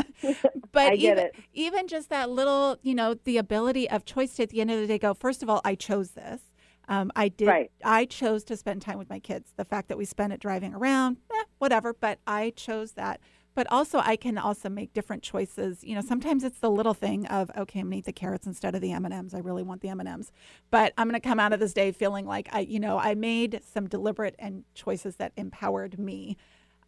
but 0.72 0.94
even, 0.94 1.28
even 1.52 1.86
just 1.86 2.08
that 2.08 2.30
little, 2.30 2.78
you 2.82 2.94
know, 2.94 3.14
the 3.24 3.36
ability 3.36 3.88
of 3.90 4.06
choice 4.06 4.34
to 4.36 4.44
at 4.44 4.48
the 4.48 4.62
end 4.62 4.70
of 4.70 4.80
the 4.80 4.86
day 4.86 4.98
go, 4.98 5.12
first 5.12 5.42
of 5.42 5.50
all, 5.50 5.60
I 5.64 5.74
chose 5.74 6.12
this. 6.12 6.40
Um, 6.88 7.12
I 7.14 7.28
did. 7.28 7.48
Right. 7.48 7.70
I 7.84 8.06
chose 8.06 8.42
to 8.44 8.56
spend 8.56 8.82
time 8.82 8.98
with 8.98 9.08
my 9.08 9.18
kids. 9.18 9.52
The 9.56 9.64
fact 9.64 9.88
that 9.88 9.98
we 9.98 10.04
spent 10.04 10.32
it 10.32 10.40
driving 10.40 10.74
around, 10.74 11.18
eh, 11.30 11.44
whatever. 11.58 11.94
But 11.94 12.18
I 12.26 12.50
chose 12.56 12.92
that. 12.92 13.20
But 13.54 13.70
also, 13.70 13.98
I 13.98 14.16
can 14.16 14.36
also 14.36 14.68
make 14.68 14.92
different 14.92 15.22
choices. 15.22 15.84
You 15.84 15.94
know, 15.94 16.00
sometimes 16.00 16.42
it's 16.42 16.58
the 16.58 16.70
little 16.70 16.94
thing 16.94 17.26
of 17.26 17.50
okay, 17.56 17.80
I'm 17.80 17.86
gonna 17.86 17.96
eat 17.96 18.04
the 18.04 18.12
carrots 18.12 18.46
instead 18.46 18.74
of 18.74 18.80
the 18.80 18.92
M 18.92 19.04
and 19.04 19.14
M's. 19.14 19.34
I 19.34 19.38
really 19.38 19.62
want 19.62 19.80
the 19.80 19.88
M 19.88 20.00
and 20.00 20.08
M's, 20.08 20.32
but 20.70 20.92
I'm 20.98 21.06
gonna 21.08 21.20
come 21.20 21.38
out 21.40 21.52
of 21.52 21.60
this 21.60 21.72
day 21.72 21.92
feeling 21.92 22.26
like 22.26 22.48
I, 22.52 22.60
you 22.60 22.80
know, 22.80 22.98
I 22.98 23.14
made 23.14 23.60
some 23.64 23.88
deliberate 23.88 24.34
and 24.38 24.64
choices 24.74 25.16
that 25.16 25.32
empowered 25.36 25.98
me. 25.98 26.36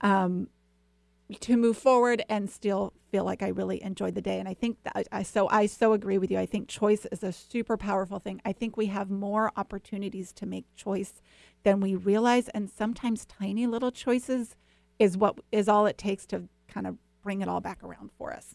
Um, 0.01 0.49
to 1.41 1.57
move 1.57 1.77
forward 1.77 2.23
and 2.29 2.49
still 2.49 2.93
feel 3.11 3.25
like 3.25 3.43
I 3.43 3.49
really 3.49 3.83
enjoyed 3.83 4.15
the 4.15 4.21
day. 4.21 4.39
And 4.39 4.49
I 4.49 4.55
think 4.55 4.79
that 4.85 5.09
I 5.11 5.23
so 5.23 5.49
I 5.49 5.67
so 5.67 5.93
agree 5.93 6.19
with 6.19 6.31
you. 6.31 6.39
I 6.39 6.47
think 6.47 6.69
choice 6.69 7.07
is 7.11 7.23
a 7.23 7.33
super 7.33 7.77
powerful 7.77 8.19
thing. 8.19 8.41
I 8.45 8.53
think 8.53 8.77
we 8.77 8.87
have 8.87 9.11
more 9.11 9.51
opportunities 9.57 10.33
to 10.35 10.47
make 10.47 10.65
choice 10.77 11.15
than 11.65 11.81
we 11.81 11.97
realize, 11.97 12.49
and 12.51 12.71
sometimes 12.71 13.25
tiny 13.25 13.67
little 13.67 13.91
choices 13.91 14.55
is 14.99 15.17
what 15.17 15.39
is 15.51 15.69
all 15.69 15.87
it 15.87 15.99
takes 15.99 16.27
to 16.27 16.49
kind 16.69 16.87
of 16.87 16.97
bring 17.23 17.41
it 17.41 17.49
all 17.49 17.61
back 17.61 17.83
around 17.83 18.11
for 18.19 18.33
us. 18.33 18.55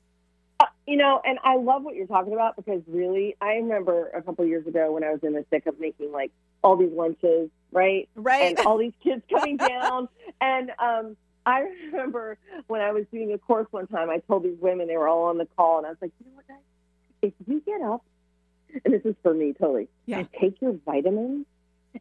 Uh, 0.59 0.65
you 0.87 0.97
know, 0.97 1.21
and 1.25 1.39
I 1.43 1.57
love 1.57 1.83
what 1.83 1.95
you're 1.95 2.07
talking 2.07 2.33
about 2.33 2.55
because 2.55 2.81
really, 2.87 3.35
I 3.41 3.53
remember 3.53 4.09
a 4.09 4.21
couple 4.21 4.45
years 4.45 4.67
ago 4.67 4.91
when 4.91 5.03
I 5.03 5.11
was 5.11 5.19
in 5.23 5.33
the 5.33 5.43
thick 5.49 5.65
of 5.65 5.79
making 5.79 6.11
like 6.11 6.31
all 6.63 6.77
these 6.77 6.91
lunches, 6.91 7.49
right? 7.71 8.07
Right. 8.15 8.57
And 8.57 8.65
all 8.65 8.77
these 8.77 8.93
kids 9.03 9.23
coming 9.29 9.57
down, 9.57 10.07
and 10.41 10.71
um 10.79 11.17
I 11.45 11.61
remember 11.91 12.37
when 12.67 12.81
I 12.81 12.91
was 12.91 13.05
doing 13.11 13.33
a 13.33 13.37
course 13.37 13.67
one 13.71 13.87
time, 13.87 14.09
I 14.09 14.19
told 14.19 14.43
these 14.43 14.57
women, 14.59 14.87
they 14.87 14.97
were 14.97 15.07
all 15.07 15.23
on 15.23 15.37
the 15.37 15.47
call, 15.57 15.79
and 15.79 15.87
I 15.87 15.89
was 15.89 15.97
like, 16.01 16.11
you 16.19 16.29
know 16.29 16.35
what, 16.35 16.47
guys? 16.47 16.57
If 17.21 17.33
you 17.47 17.61
get 17.61 17.81
up, 17.81 18.03
and 18.85 18.93
this 18.93 19.01
is 19.05 19.15
for 19.23 19.33
me 19.33 19.53
totally, 19.53 19.89
yeah. 20.05 20.19
and 20.19 20.29
take 20.39 20.61
your 20.61 20.75
vitamins 20.85 21.45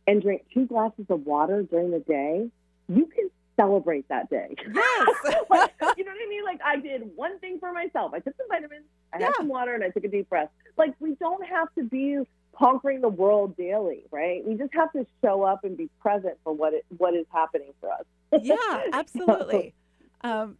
and 0.06 0.22
drink 0.22 0.44
two 0.52 0.66
glasses 0.66 1.06
of 1.08 1.24
water 1.24 1.62
during 1.62 1.90
the 1.90 2.00
day, 2.00 2.50
you 2.88 3.06
can 3.06 3.30
celebrate 3.60 4.08
that 4.08 4.30
day. 4.30 4.54
Yes. 4.72 5.08
like, 5.50 5.72
you 5.96 6.04
know 6.04 6.12
what 6.12 6.20
I 6.24 6.28
mean? 6.28 6.44
Like 6.44 6.60
I 6.64 6.76
did 6.76 7.02
one 7.16 7.38
thing 7.40 7.58
for 7.58 7.72
myself. 7.72 8.12
I 8.14 8.20
took 8.20 8.36
some 8.36 8.46
vitamins, 8.48 8.84
I 9.12 9.18
yeah. 9.18 9.26
had 9.26 9.34
some 9.36 9.48
water, 9.48 9.74
and 9.74 9.82
I 9.82 9.90
took 9.90 10.04
a 10.04 10.08
deep 10.08 10.28
breath. 10.28 10.48
Like 10.76 10.94
we 11.00 11.14
don't 11.16 11.44
have 11.46 11.68
to 11.76 11.84
be 11.84 12.18
conquering 12.56 13.00
the 13.00 13.08
world 13.08 13.56
daily, 13.56 14.04
right? 14.10 14.46
We 14.46 14.54
just 14.54 14.72
have 14.74 14.92
to 14.92 15.06
show 15.22 15.42
up 15.42 15.64
and 15.64 15.76
be 15.76 15.88
present 16.00 16.36
for 16.44 16.52
what 16.52 16.74
it, 16.74 16.84
what 16.96 17.14
is 17.14 17.26
happening 17.32 17.72
for 17.80 17.90
us. 17.90 18.04
yeah, 18.42 18.84
absolutely. 18.92 19.74
Um, 20.22 20.58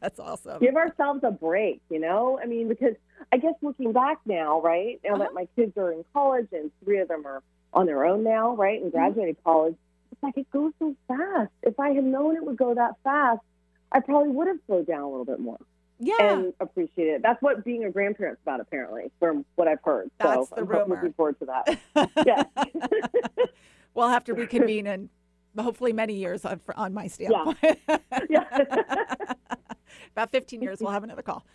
that's 0.00 0.20
awesome. 0.20 0.60
Give 0.60 0.76
ourselves 0.76 1.20
a 1.24 1.30
break, 1.30 1.80
you 1.90 1.98
know? 1.98 2.38
I 2.40 2.46
mean, 2.46 2.68
because 2.68 2.94
I 3.32 3.38
guess 3.38 3.54
looking 3.60 3.92
back 3.92 4.18
now, 4.24 4.60
right, 4.60 5.00
now 5.04 5.14
uh-huh. 5.14 5.24
that 5.24 5.34
my 5.34 5.48
kids 5.56 5.76
are 5.76 5.92
in 5.92 6.04
college 6.12 6.48
and 6.52 6.70
three 6.84 7.00
of 7.00 7.08
them 7.08 7.26
are 7.26 7.42
on 7.72 7.86
their 7.86 8.04
own 8.04 8.22
now, 8.22 8.54
right, 8.54 8.80
and 8.80 8.92
mm-hmm. 8.92 8.98
graduated 8.98 9.36
mm-hmm. 9.38 9.50
college, 9.50 9.76
it's 10.16 10.22
like 10.22 10.36
it 10.38 10.50
goes 10.50 10.72
so 10.78 10.94
fast. 11.08 11.50
If 11.62 11.78
I 11.78 11.90
had 11.90 12.04
known 12.04 12.36
it 12.36 12.44
would 12.44 12.56
go 12.56 12.74
that 12.74 12.92
fast, 13.04 13.40
I 13.92 14.00
probably 14.00 14.30
would 14.30 14.48
have 14.48 14.58
slowed 14.66 14.86
down 14.86 15.02
a 15.02 15.10
little 15.10 15.24
bit 15.24 15.40
more. 15.40 15.58
Yeah. 15.98 16.14
And 16.20 16.52
appreciate 16.60 17.08
it. 17.08 17.22
That's 17.22 17.40
what 17.42 17.64
being 17.64 17.84
a 17.84 17.90
grandparent's 17.90 18.40
about, 18.42 18.60
apparently, 18.60 19.10
from 19.18 19.44
what 19.54 19.68
I've 19.68 19.82
heard. 19.82 20.10
That's 20.18 20.48
so 20.48 20.54
the 20.54 20.62
I'm 20.62 20.68
rumor. 20.68 20.96
looking 20.96 21.12
forward 21.14 21.38
to 21.40 21.46
that. 21.46 21.78
yeah. 22.26 22.44
we'll 23.94 24.08
have 24.08 24.24
to 24.24 24.34
reconvene 24.34 24.86
in 24.86 25.10
hopefully 25.58 25.92
many 25.92 26.14
years 26.14 26.44
on, 26.44 26.60
on 26.76 26.92
my 26.92 27.06
standpoint. 27.06 27.58
Yeah. 28.28 28.44
yeah. 28.50 29.14
About 30.12 30.30
15 30.32 30.62
years, 30.62 30.80
we'll 30.80 30.90
have 30.90 31.04
another 31.04 31.22
call. 31.22 31.46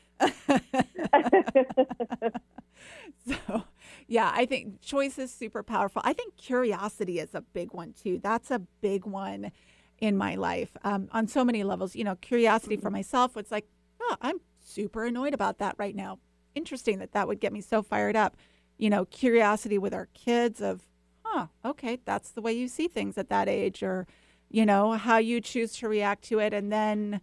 so, 3.28 3.64
yeah, 4.12 4.30
I 4.36 4.46
think 4.46 4.82
choice 4.82 5.18
is 5.18 5.34
super 5.34 5.64
powerful. 5.64 6.02
I 6.04 6.12
think 6.12 6.36
curiosity 6.36 7.20
is 7.20 7.34
a 7.34 7.40
big 7.40 7.72
one 7.72 7.94
too. 7.94 8.20
That's 8.22 8.52
a 8.52 8.60
big 8.60 9.06
one 9.06 9.54
in 10.00 10.18
my 10.18 10.36
life 10.36 10.72
um, 10.84 11.08
on 11.14 11.30
so 11.30 11.46
many 11.46 11.64
levels. 11.64 11.96
You 11.96 12.04
know, 12.04 12.16
curiosity 12.18 12.76
for 12.76 12.90
myself. 12.90 13.38
It's 13.38 13.52
like, 13.52 13.68
oh, 14.02 14.18
I'm 14.22 14.42
super 14.60 15.06
annoyed 15.06 15.34
about 15.34 15.60
that 15.60 15.76
right 15.78 15.96
now. 15.96 16.20
Interesting 16.56 17.00
that 17.00 17.14
that 17.14 17.26
would 17.26 17.40
get 17.40 17.54
me 17.54 17.62
so 17.62 17.82
fired 17.82 18.18
up. 18.18 18.36
You 18.78 18.90
know, 18.90 19.06
curiosity 19.06 19.78
with 19.78 19.94
our 19.94 20.10
kids 20.14 20.60
of 20.60 20.82
huh, 21.24 21.48
okay, 21.64 21.98
that's 22.04 22.32
the 22.32 22.42
way 22.42 22.52
you 22.52 22.68
see 22.68 22.90
things 22.90 23.18
at 23.18 23.30
that 23.30 23.48
age, 23.48 23.82
or, 23.82 24.08
you 24.50 24.66
know, 24.66 24.92
how 24.92 25.20
you 25.20 25.40
choose 25.40 25.72
to 25.78 25.88
react 25.88 26.26
to 26.26 26.40
it. 26.40 26.54
And 26.54 26.70
then, 26.70 27.22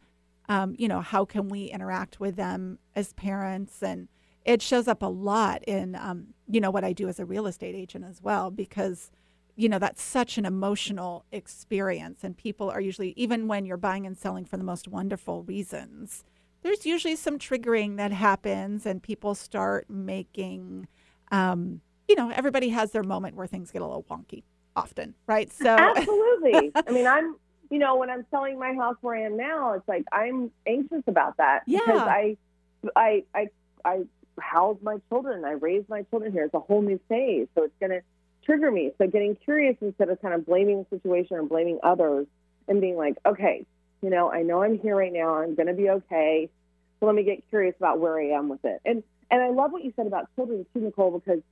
um, 0.49 0.75
you 0.79 0.89
know, 0.89 1.03
how 1.03 1.27
can 1.27 1.51
we 1.51 1.67
interact 1.67 2.19
with 2.19 2.37
them 2.37 2.79
as 2.97 3.13
parents? 3.13 3.83
And 3.83 4.09
it 4.47 4.63
shows 4.63 4.89
up 4.89 5.03
a 5.03 5.07
lot 5.07 5.63
in, 5.65 5.95
um, 5.95 6.29
you 6.49 6.61
know, 6.61 6.71
what 6.71 6.85
I 6.85 6.93
do 6.93 7.09
as 7.09 7.21
a 7.21 7.25
real 7.25 7.47
estate 7.47 7.75
agent 7.75 8.05
as 8.05 8.23
well, 8.23 8.51
because, 8.51 9.11
you 9.55 9.69
know, 9.69 9.79
that's 9.79 10.03
such 10.03 10.39
an 10.39 10.47
emotional 10.47 11.25
experience. 11.31 12.25
And 12.25 12.37
people 12.37 12.71
are 12.71 12.81
usually, 12.81 13.13
even 13.17 13.49
when 13.49 13.67
you're 13.67 13.77
buying 13.77 14.07
and 14.07 14.17
selling 14.17 14.45
for 14.45 14.57
the 14.57 14.65
most 14.65 14.89
wonderful 14.89 15.43
reasons, 15.43 16.25
there's 16.63 16.87
usually 16.87 17.17
some 17.17 17.39
triggering 17.39 17.97
that 17.99 18.13
happens, 18.13 18.85
and 18.85 19.03
people 19.03 19.35
start 19.35 19.89
making, 19.89 20.89
um, 21.31 21.81
you 22.09 22.17
know, 22.17 22.31
everybody 22.31 22.71
has 22.71 22.91
their 22.91 23.05
moment 23.05 23.37
where 23.37 23.47
things 23.47 23.71
get 23.71 23.83
a 23.83 23.87
little 23.87 24.05
wonky 24.05 24.43
often, 24.75 25.15
right? 25.27 25.53
So 25.53 25.69
absolutely. 25.69 26.73
I 26.87 26.91
mean, 26.91 27.07
I'm, 27.07 27.37
you 27.71 27.79
know, 27.79 27.97
when 27.97 28.11
I'm 28.11 28.25
selling 28.31 28.59
my 28.59 28.73
house 28.75 28.97
where 29.03 29.17
I 29.17 29.23
am 29.23 29.37
now, 29.37 29.75
it's 29.75 29.87
like 29.87 30.05
I'm 30.13 30.51
anxious 30.67 31.03
about 31.07 31.37
that 31.37 31.63
yeah. 31.67 31.81
because 31.85 32.01
I, 32.01 32.37
I, 32.97 33.25
I, 33.35 33.49
I 33.85 34.01
house 34.41 34.77
my 34.83 34.97
children. 35.09 35.45
I 35.45 35.53
raise 35.53 35.85
my 35.89 36.03
children 36.03 36.33
here. 36.33 36.45
It's 36.45 36.55
a 36.55 36.61
whole 36.61 36.83
new 36.83 37.01
phase, 37.09 37.49
so 37.55 37.65
it's 37.65 37.75
going 37.81 37.91
to 37.91 38.03
trigger 38.45 38.71
me. 38.71 38.93
So 38.99 39.07
getting 39.07 39.37
curious 39.37 39.77
instead 39.81 40.09
of 40.09 40.21
kind 40.23 40.35
of 40.35 40.47
blaming 40.47 40.87
the 40.91 40.97
situation 40.97 41.37
or 41.37 41.43
blaming 41.43 41.79
others, 41.83 42.27
and 42.69 42.81
being 42.81 42.97
like, 42.97 43.17
okay, 43.27 43.67
you 44.03 44.11
know, 44.11 44.31
I 44.31 44.43
know 44.43 44.63
I'm 44.63 44.79
here 44.79 44.97
right 44.97 45.13
now. 45.13 45.37
I'm 45.37 45.55
going 45.55 45.67
to 45.67 45.75
be 45.75 45.91
okay. 45.91 46.51
So 47.01 47.07
let 47.07 47.15
me 47.15 47.25
get 47.25 47.49
curious 47.49 47.75
about 47.79 47.99
where 47.99 48.19
I 48.19 48.37
am 48.37 48.49
with 48.49 48.65
it. 48.65 48.81
And 48.85 49.03
and 49.31 49.43
I 49.43 49.51
love 49.51 49.73
what 49.73 49.85
you 49.85 49.93
said 49.97 50.07
about 50.07 50.35
children 50.35 50.65
too, 50.73 50.81
Nicole, 50.81 51.19
because 51.19 51.43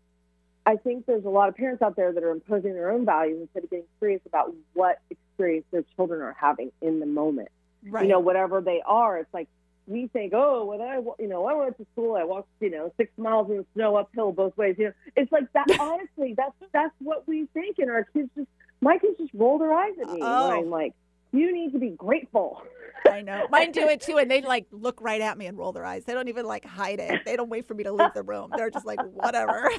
I 0.64 0.76
think 0.76 1.06
there's 1.06 1.24
a 1.24 1.30
lot 1.30 1.48
of 1.48 1.56
parents 1.56 1.82
out 1.82 1.94
there 1.94 2.12
that 2.12 2.22
are 2.22 2.30
imposing 2.30 2.72
their 2.74 2.90
own 2.90 3.04
values 3.04 3.40
instead 3.42 3.64
of 3.64 3.70
getting 3.70 3.84
curious 3.98 4.22
about 4.26 4.54
what 4.72 5.00
experience 5.10 5.66
their 5.70 5.84
children 5.94 6.22
are 6.22 6.36
having 6.38 6.72
in 6.80 7.00
the 7.00 7.06
moment. 7.06 7.48
Right. 7.84 8.04
You 8.04 8.08
know, 8.08 8.20
whatever 8.20 8.60
they 8.60 8.82
are, 8.84 9.18
it's 9.18 9.32
like 9.32 9.48
we 9.86 10.08
think, 10.08 10.32
oh, 10.34 10.64
when 10.64 10.80
I, 10.80 10.96
you 11.18 11.28
know, 11.28 11.46
I 11.46 11.54
went 11.54 11.76
to 11.78 11.86
school, 11.92 12.16
I 12.16 12.24
walked, 12.24 12.48
you 12.60 12.70
know, 12.70 12.92
six 12.96 13.10
miles 13.16 13.50
in 13.50 13.58
the 13.58 13.66
snow 13.74 13.96
uphill 13.96 14.32
both 14.32 14.56
ways. 14.56 14.76
You 14.78 14.86
know, 14.86 14.92
it's 15.14 15.30
like 15.30 15.52
that. 15.52 15.66
honestly, 15.80 16.34
that's 16.36 16.54
that's 16.72 16.94
what 16.98 17.26
we 17.28 17.46
think, 17.54 17.78
and 17.78 17.90
our 17.90 18.04
kids 18.12 18.30
just, 18.36 18.48
my 18.80 18.98
kids 18.98 19.16
just 19.18 19.32
roll 19.34 19.58
their 19.58 19.72
eyes 19.72 19.94
at 20.00 20.12
me 20.12 20.20
uh, 20.20 20.44
oh. 20.44 20.48
when 20.48 20.58
I'm 20.58 20.70
like, 20.70 20.94
you 21.32 21.52
need 21.52 21.72
to 21.72 21.78
be 21.78 21.90
grateful. 21.90 22.62
I 23.06 23.20
know. 23.20 23.46
Mine 23.50 23.72
do 23.72 23.88
it 23.88 24.00
too, 24.00 24.18
and 24.18 24.30
they 24.30 24.42
like 24.42 24.66
look 24.72 25.00
right 25.00 25.20
at 25.20 25.38
me 25.38 25.46
and 25.46 25.56
roll 25.56 25.72
their 25.72 25.84
eyes. 25.84 26.04
They 26.04 26.14
don't 26.14 26.28
even 26.28 26.46
like 26.46 26.64
hide 26.64 26.98
it. 26.98 27.24
They 27.24 27.36
don't 27.36 27.50
wait 27.50 27.68
for 27.68 27.74
me 27.74 27.84
to 27.84 27.92
leave 27.92 28.14
the 28.14 28.22
room. 28.22 28.52
They're 28.56 28.70
just 28.70 28.86
like, 28.86 29.00
whatever. 29.12 29.70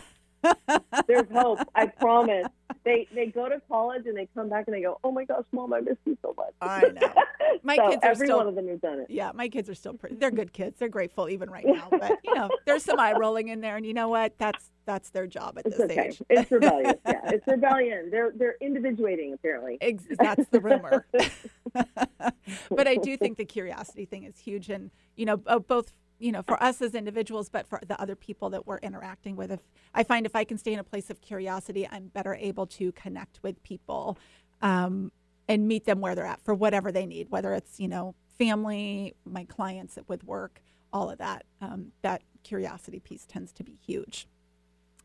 There's 1.07 1.27
hope. 1.31 1.59
I 1.75 1.87
promise. 1.87 2.47
they 2.83 3.07
they 3.13 3.27
go 3.27 3.49
to 3.49 3.61
college 3.67 4.05
and 4.05 4.15
they 4.15 4.27
come 4.33 4.49
back 4.49 4.65
and 4.67 4.75
they 4.75 4.81
go, 4.81 4.99
"Oh 5.03 5.11
my 5.11 5.25
gosh, 5.25 5.45
mom, 5.51 5.73
I 5.73 5.81
miss 5.81 5.97
you 6.05 6.17
so 6.21 6.33
much." 6.37 6.53
I 6.61 6.81
know. 6.81 7.13
My 7.63 7.75
so 7.75 7.89
kids 7.89 8.03
are 8.03 8.11
every 8.11 8.27
still, 8.27 8.37
one 8.37 8.47
of 8.47 8.55
them 8.55 8.67
has 8.67 8.79
done 8.79 8.99
it. 8.99 9.07
Yeah, 9.09 9.31
my 9.33 9.49
kids 9.49 9.69
are 9.69 9.73
still 9.73 9.93
pretty. 9.93 10.15
They're 10.15 10.31
good 10.31 10.53
kids. 10.53 10.79
They're 10.79 10.89
grateful 10.89 11.27
even 11.29 11.49
right 11.49 11.65
now. 11.65 11.87
But 11.89 12.19
you 12.23 12.35
know, 12.35 12.49
there's 12.65 12.83
some 12.83 12.99
eye 12.99 13.13
rolling 13.13 13.47
in 13.47 13.61
there, 13.61 13.77
and 13.77 13.85
you 13.85 13.93
know 13.93 14.09
what? 14.09 14.37
That's 14.37 14.71
that's 14.85 15.09
their 15.09 15.27
job 15.27 15.57
at 15.57 15.65
it's 15.65 15.77
this 15.77 15.91
okay. 15.91 16.07
age. 16.07 16.21
It's 16.29 16.51
rebellious. 16.51 16.95
yeah, 17.05 17.21
it's 17.25 17.45
rebellion. 17.47 18.09
They're 18.09 18.31
they're 18.35 18.55
individuating 18.61 19.33
apparently. 19.33 19.77
That's 20.17 20.47
the 20.49 20.59
rumor. 20.59 21.07
but 21.73 22.87
I 22.87 22.95
do 22.95 23.17
think 23.17 23.37
the 23.37 23.45
curiosity 23.45 24.05
thing 24.05 24.23
is 24.23 24.37
huge, 24.37 24.69
and 24.69 24.91
you 25.15 25.25
know, 25.25 25.37
both 25.37 25.93
you 26.19 26.31
know, 26.31 26.41
for 26.41 26.61
us 26.61 26.81
as 26.81 26.95
individuals, 26.95 27.49
but 27.49 27.67
for 27.67 27.79
the 27.87 27.99
other 28.01 28.15
people 28.15 28.49
that 28.49 28.65
we're 28.65 28.79
interacting 28.79 29.35
with. 29.35 29.51
If 29.51 29.61
I 29.93 30.03
find 30.03 30.25
if 30.25 30.35
I 30.35 30.43
can 30.43 30.57
stay 30.57 30.73
in 30.73 30.79
a 30.79 30.83
place 30.83 31.09
of 31.09 31.21
curiosity, 31.21 31.87
I'm 31.89 32.07
better 32.07 32.35
able 32.35 32.65
to 32.67 32.91
connect 32.93 33.39
with 33.43 33.61
people 33.63 34.17
um, 34.61 35.11
and 35.47 35.67
meet 35.67 35.85
them 35.85 36.01
where 36.01 36.15
they're 36.15 36.25
at 36.25 36.43
for 36.43 36.53
whatever 36.53 36.91
they 36.91 37.05
need, 37.05 37.29
whether 37.29 37.53
it's 37.53 37.79
you 37.79 37.87
know 37.87 38.15
family, 38.37 39.15
my 39.25 39.45
clients 39.45 39.97
with 40.07 40.23
work, 40.23 40.61
all 40.93 41.09
of 41.09 41.17
that. 41.19 41.45
Um, 41.61 41.91
that 42.01 42.23
curiosity 42.43 42.99
piece 42.99 43.25
tends 43.25 43.51
to 43.53 43.63
be 43.63 43.77
huge. 43.85 44.27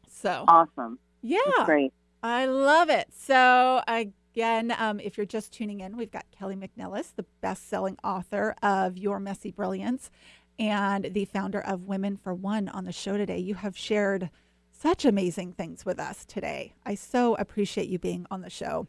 So 0.09 0.45
awesome. 0.49 0.99
Yeah, 1.23 1.39
That's 1.47 1.67
great. 1.67 1.93
I 2.23 2.47
love 2.47 2.89
it. 2.89 3.09
So 3.13 3.83
again, 3.89 4.75
um, 4.79 5.01
if 5.01 5.17
you're 5.17 5.27
just 5.27 5.53
tuning 5.53 5.81
in, 5.81 5.97
we've 5.97 6.11
got 6.11 6.25
Kelly 6.31 6.57
McNelis, 6.57 7.15
the 7.15 7.25
best-selling 7.41 7.99
author 8.05 8.55
of 8.63 8.97
Your 8.97 9.19
Messy 9.19 9.51
Brilliance 9.51 10.11
and 10.59 11.13
the 11.13 11.25
founder 11.25 11.61
of 11.61 11.85
Women 11.85 12.17
for 12.17 12.35
One 12.35 12.69
on 12.69 12.85
the 12.85 12.93
show 12.93 13.17
today. 13.17 13.39
You 13.39 13.55
have 13.55 13.77
shared 13.77 14.31
such 14.71 15.05
amazing 15.05 15.53
things 15.53 15.87
with 15.87 15.99
us 15.99 16.25
today. 16.25 16.75
I 16.85 16.95
so 16.95 17.35
appreciate 17.37 17.89
you 17.89 17.99
being 17.99 18.27
on 18.31 18.41
the 18.41 18.51
show. 18.51 18.89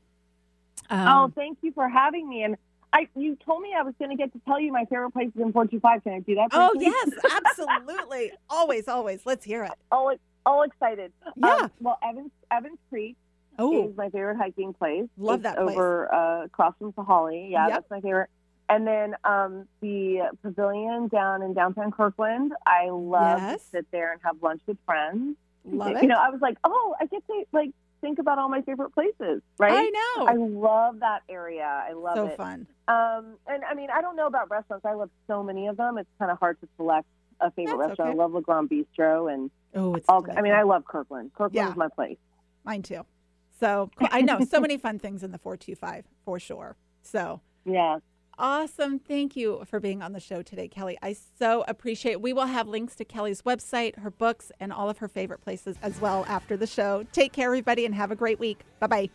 Um, 0.90 1.08
oh, 1.08 1.32
thank 1.36 1.60
you 1.62 1.72
for 1.72 1.88
having 1.88 2.28
me. 2.28 2.44
And 2.44 2.58
I, 2.92 3.08
you 3.16 3.38
told 3.46 3.62
me 3.62 3.74
I 3.78 3.84
was 3.84 3.94
going 4.00 4.12
to 4.12 4.18
get 4.18 4.34
to 4.34 4.42
tell 4.48 4.60
you 4.60 4.72
my 4.72 4.86
favorite 4.86 5.12
places 5.12 5.34
in 5.36 5.52
425. 5.52 6.04
Can 6.04 6.14
I 6.14 6.20
do 6.20 6.36
that? 6.36 6.50
Oh, 6.52 6.72
yes, 6.80 7.10
absolutely. 7.46 8.32
always, 8.50 8.88
always. 8.88 9.26
Let's 9.26 9.46
hear 9.46 9.64
it. 9.64 9.72
All, 9.92 10.14
all 10.46 10.64
excited. 10.64 11.12
Yeah. 11.36 11.56
Um, 11.56 11.72
well, 11.80 12.00
Evans, 12.04 12.32
Evans 12.52 12.78
Creek 12.90 13.16
oh. 13.58 13.90
is 13.90 13.98
my 13.98 14.10
favorite 14.10 14.38
hiking 14.38 14.74
place. 14.74 15.06
Love 15.18 15.36
it's 15.36 15.44
that 15.44 15.58
place. 15.58 15.76
Over 15.76 16.14
uh, 16.14 16.46
across 16.46 16.74
from 16.80 16.94
Sahalee. 16.94 17.52
Yeah, 17.52 17.68
yep. 17.68 17.76
that's 17.78 17.90
my 17.90 18.02
favorite. 18.02 18.30
And 18.70 18.88
then 18.88 19.16
um, 19.24 19.68
the 19.82 20.30
pavilion 20.42 21.08
down 21.08 21.42
in 21.42 21.54
downtown 21.54 21.92
Kirkland. 21.92 22.54
I 22.66 22.90
love 22.90 23.40
yes. 23.40 23.62
to 23.62 23.70
sit 23.70 23.88
there 23.92 24.14
and 24.14 24.22
have 24.24 24.42
lunch 24.42 24.62
with 24.66 24.78
friends. 24.86 25.36
Love 25.66 25.96
it. 25.96 26.02
You 26.02 26.08
know, 26.08 26.20
I 26.20 26.30
was 26.30 26.42
like, 26.42 26.58
oh, 26.64 26.96
I 27.00 27.06
get 27.06 27.26
to 27.28 27.44
like 27.52 27.72
think 28.02 28.20
about 28.20 28.38
all 28.38 28.50
my 28.50 28.62
favorite 28.62 28.92
places, 28.92 29.42
right? 29.58 29.74
I 29.74 29.90
know. 29.90 30.28
I 30.28 30.34
love 30.34 31.00
that 31.00 31.24
area. 31.30 31.64
I 31.64 31.94
love 31.94 32.16
so 32.16 32.28
it. 32.28 32.32
So 32.32 32.38
fun. 32.38 32.68
Um, 32.88 33.38
and 33.48 33.64
I 33.64 33.74
mean, 33.74 33.90
I 33.90 34.02
don't 34.02 34.16
know 34.16 34.28
about 34.28 34.52
restaurants. 34.52 34.86
I 34.86 34.94
love 34.94 35.10
so 35.28 35.42
many 35.42 35.68
of 35.68 35.78
them. 35.78 35.98
It's 35.98 36.10
kind 36.20 36.30
of 36.30 36.38
hard 36.38 36.60
to 36.62 36.68
select 36.76 37.08
a 37.40 37.50
favorite 37.52 37.78
That's 37.78 37.90
restaurant. 37.90 38.10
okay. 38.12 38.20
I 38.20 38.22
love 38.22 38.34
Le 38.34 38.42
Grand 38.42 38.70
Bistro 38.70 39.34
and 39.34 39.50
oh, 39.74 39.96
it's. 39.96 40.06
All, 40.10 40.26
I 40.36 40.42
mean, 40.42 40.54
I 40.54 40.64
love 40.64 40.86
Kirkland. 40.86 41.32
Kirkland 41.34 41.56
yeah. 41.56 41.70
is 41.70 41.78
my 41.78 41.88
place. 41.88 42.18
Mine 42.66 42.82
too. 42.82 43.06
So 43.60 43.90
I 44.00 44.22
know 44.22 44.42
so 44.44 44.60
many 44.60 44.78
fun 44.78 45.00
things 45.00 45.24
in 45.24 45.32
the 45.32 45.38
four 45.38 45.56
two 45.56 45.76
five 45.76 46.06
for 46.26 46.40
sure. 46.40 46.76
So 47.02 47.42
yeah. 47.66 48.00
Awesome. 48.38 48.98
Thank 48.98 49.36
you 49.36 49.64
for 49.66 49.80
being 49.80 50.02
on 50.02 50.14
the 50.14 50.20
show 50.20 50.42
today, 50.42 50.68
Kelly. 50.68 50.98
I 51.02 51.16
so 51.38 51.64
appreciate 51.68 52.14
it. 52.14 52.22
We 52.22 52.34
will 52.34 52.48
have 52.48 52.68
links 52.68 52.96
to 52.96 53.06
Kelly's 53.06 53.44
website, 53.44 53.98
her 54.00 54.10
books, 54.10 54.52
and 54.60 54.74
all 54.74 54.90
of 54.90 54.98
her 54.98 55.08
favorite 55.08 55.42
places 55.42 55.78
as 55.84 56.02
well 56.02 56.26
after 56.28 56.58
the 56.58 56.68
show. 56.68 57.06
Take 57.12 57.32
care, 57.32 57.48
everybody, 57.48 57.86
and 57.86 57.94
have 57.94 58.12
a 58.12 58.16
great 58.16 58.40
week. 58.40 58.62
Bye 58.80 58.88
bye. 58.88 59.10